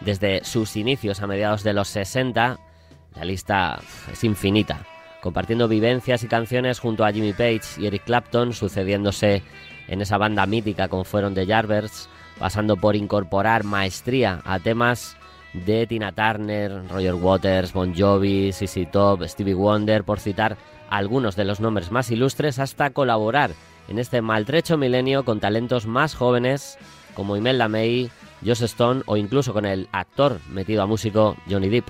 Desde 0.00 0.42
sus 0.44 0.74
inicios 0.76 1.20
a 1.20 1.28
mediados 1.28 1.62
de 1.62 1.72
los 1.72 1.86
60, 1.86 2.58
la 3.14 3.24
lista 3.24 3.80
es 4.12 4.24
infinita, 4.24 4.84
compartiendo 5.22 5.68
vivencias 5.68 6.24
y 6.24 6.26
canciones 6.26 6.80
junto 6.80 7.04
a 7.04 7.12
Jimmy 7.12 7.32
Page 7.32 7.78
y 7.78 7.86
Eric 7.86 8.06
Clapton, 8.06 8.54
sucediéndose 8.54 9.44
en 9.86 10.00
esa 10.00 10.18
banda 10.18 10.46
mítica 10.46 10.88
como 10.88 11.04
fueron 11.04 11.34
The 11.34 11.46
Yardbirds, 11.46 12.08
pasando 12.40 12.76
por 12.76 12.96
incorporar 12.96 13.62
maestría 13.62 14.42
a 14.44 14.58
temas 14.58 15.16
de 15.64 15.86
Tina 15.86 16.12
Turner, 16.12 16.88
Roger 16.88 17.14
Waters, 17.14 17.72
Bon 17.72 17.94
Jovi, 17.94 18.52
CC 18.52 18.86
Top, 18.86 19.22
Stevie 19.24 19.54
Wonder, 19.54 20.04
por 20.04 20.20
citar 20.20 20.56
algunos 20.90 21.36
de 21.36 21.44
los 21.44 21.60
nombres 21.60 21.90
más 21.90 22.10
ilustres, 22.10 22.58
hasta 22.58 22.90
colaborar 22.90 23.52
en 23.88 23.98
este 23.98 24.20
maltrecho 24.20 24.76
milenio 24.76 25.24
con 25.24 25.40
talentos 25.40 25.86
más 25.86 26.14
jóvenes 26.14 26.78
como 27.14 27.36
Imelda 27.36 27.68
May, 27.68 28.10
Joss 28.44 28.62
Stone 28.62 29.02
o 29.06 29.16
incluso 29.16 29.52
con 29.52 29.64
el 29.64 29.88
actor 29.92 30.40
metido 30.50 30.82
a 30.82 30.86
músico 30.86 31.36
Johnny 31.48 31.68
Depp. 31.68 31.88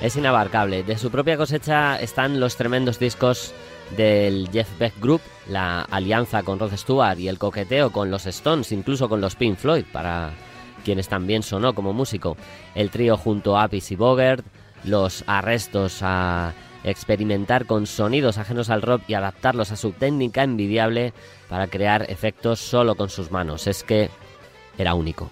Es 0.00 0.16
inabarcable. 0.16 0.84
De 0.84 0.96
su 0.96 1.10
propia 1.10 1.36
cosecha 1.36 2.00
están 2.00 2.40
los 2.40 2.56
tremendos 2.56 2.98
discos 2.98 3.52
del 3.96 4.48
Jeff 4.52 4.68
Beck 4.78 5.00
Group, 5.00 5.20
la 5.48 5.82
alianza 5.82 6.42
con 6.42 6.58
Rod 6.58 6.76
Stewart 6.76 7.18
y 7.18 7.28
el 7.28 7.38
coqueteo 7.38 7.90
con 7.90 8.10
los 8.10 8.26
Stones, 8.26 8.72
incluso 8.72 9.08
con 9.08 9.20
los 9.20 9.34
Pink 9.34 9.56
Floyd, 9.56 9.84
para 9.92 10.32
quienes 10.84 11.08
también 11.08 11.42
sonó 11.42 11.74
como 11.74 11.92
músico. 11.92 12.36
El 12.74 12.90
trío 12.90 13.16
junto 13.16 13.56
a 13.56 13.64
Apis 13.64 13.90
y 13.90 13.96
Bogert, 13.96 14.44
los 14.84 15.24
arrestos 15.26 15.98
a 16.02 16.54
experimentar 16.84 17.66
con 17.66 17.86
sonidos 17.86 18.38
ajenos 18.38 18.70
al 18.70 18.82
rock 18.82 19.02
y 19.08 19.14
adaptarlos 19.14 19.72
a 19.72 19.76
su 19.76 19.92
técnica 19.92 20.42
envidiable 20.42 21.12
para 21.48 21.66
crear 21.66 22.10
efectos 22.10 22.60
solo 22.60 22.94
con 22.94 23.08
sus 23.08 23.30
manos. 23.30 23.66
Es 23.66 23.82
que 23.82 24.10
era 24.78 24.94
único. 24.94 25.30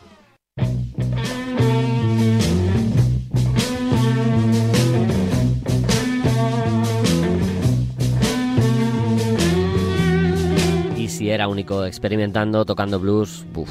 Era 11.30 11.48
único 11.48 11.84
experimentando, 11.84 12.64
tocando 12.64 13.00
blues, 13.00 13.44
buf. 13.52 13.70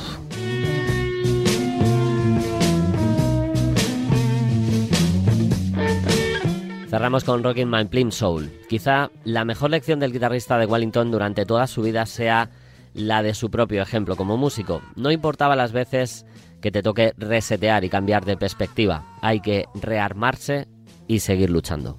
Cerramos 6.90 7.24
con 7.24 7.44
Rockin' 7.44 7.70
My 7.70 7.86
Plim 7.86 8.12
Soul. 8.12 8.52
Quizá 8.70 9.10
la 9.24 9.44
mejor 9.44 9.72
lección 9.72 10.00
del 10.00 10.14
guitarrista 10.14 10.58
de 10.58 10.66
Wellington 10.66 11.12
durante 11.12 11.46
toda 11.46 11.68
su 11.68 11.82
vida 11.82 12.06
sea 12.06 12.50
la 12.94 13.22
de 13.22 13.34
su 13.34 13.52
propio 13.52 13.82
ejemplo 13.82 14.16
como 14.16 14.38
músico. 14.38 14.82
No 14.96 15.12
importaba 15.12 15.56
las 15.56 15.72
veces 15.72 16.26
que 16.62 16.72
te 16.72 16.82
toque 16.82 17.14
resetear 17.18 17.84
y 17.84 17.90
cambiar 17.90 18.24
de 18.26 18.38
perspectiva. 18.38 19.06
Hay 19.22 19.42
que 19.42 19.66
rearmarse 19.76 20.68
y 21.08 21.20
seguir 21.20 21.50
luchando. 21.50 21.98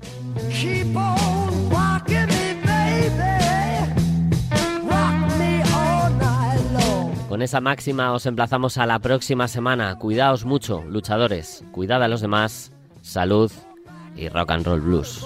Con 7.37 7.43
esa 7.43 7.61
máxima 7.61 8.14
os 8.14 8.24
emplazamos 8.24 8.78
a 8.78 8.87
la 8.87 8.99
próxima 8.99 9.47
semana. 9.47 9.99
Cuidaos 9.99 10.47
mucho, 10.47 10.82
luchadores. 10.89 11.64
Cuidad 11.70 12.03
a 12.03 12.09
los 12.09 12.22
demás. 12.22 12.72
Salud 13.03 13.53
y 14.16 14.30
rock 14.30 14.53
and 14.53 14.64
roll 14.64 14.80
blues. 14.80 15.22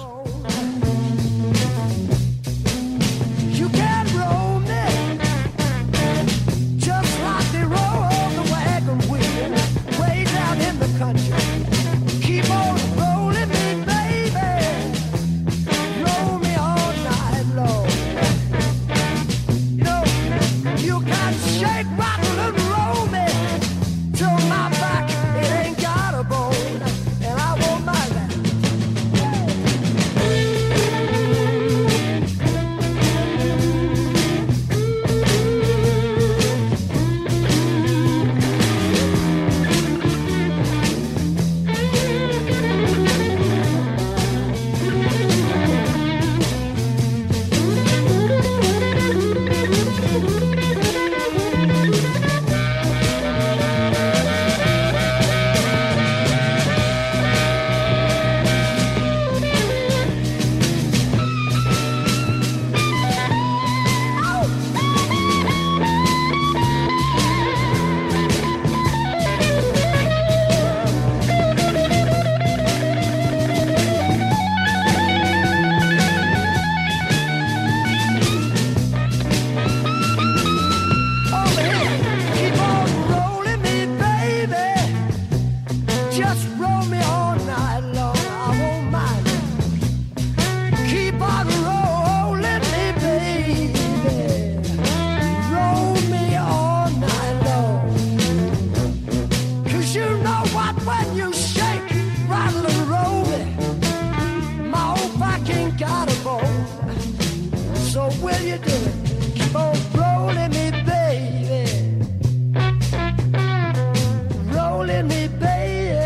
baby. 115.41 115.97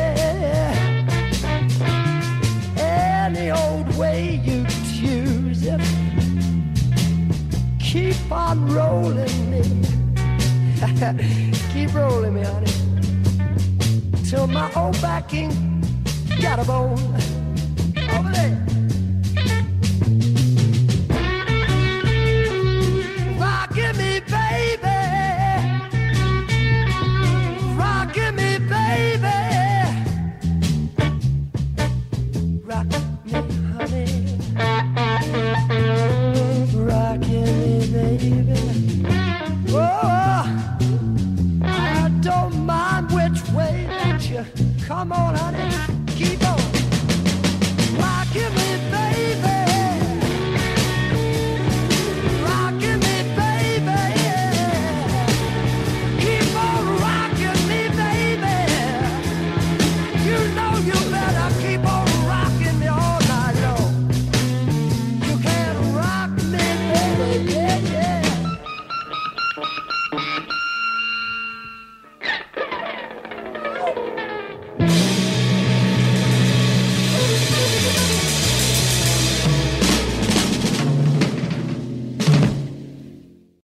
Any 2.78 3.52
old 3.52 3.96
way 3.98 4.42
you 4.44 4.66
choose 4.98 5.64
it. 5.64 5.82
Keep 7.80 8.32
on 8.32 8.66
rolling 8.74 9.52
me. 9.52 9.62
Keep 11.74 11.94
rolling 11.94 12.34
me, 12.34 12.44
honey. 12.44 12.72
Till 14.24 14.48
my 14.48 14.72
old 14.74 15.00
backing 15.02 15.52
got 16.42 16.60
a 16.60 16.66
bone. 16.66 17.35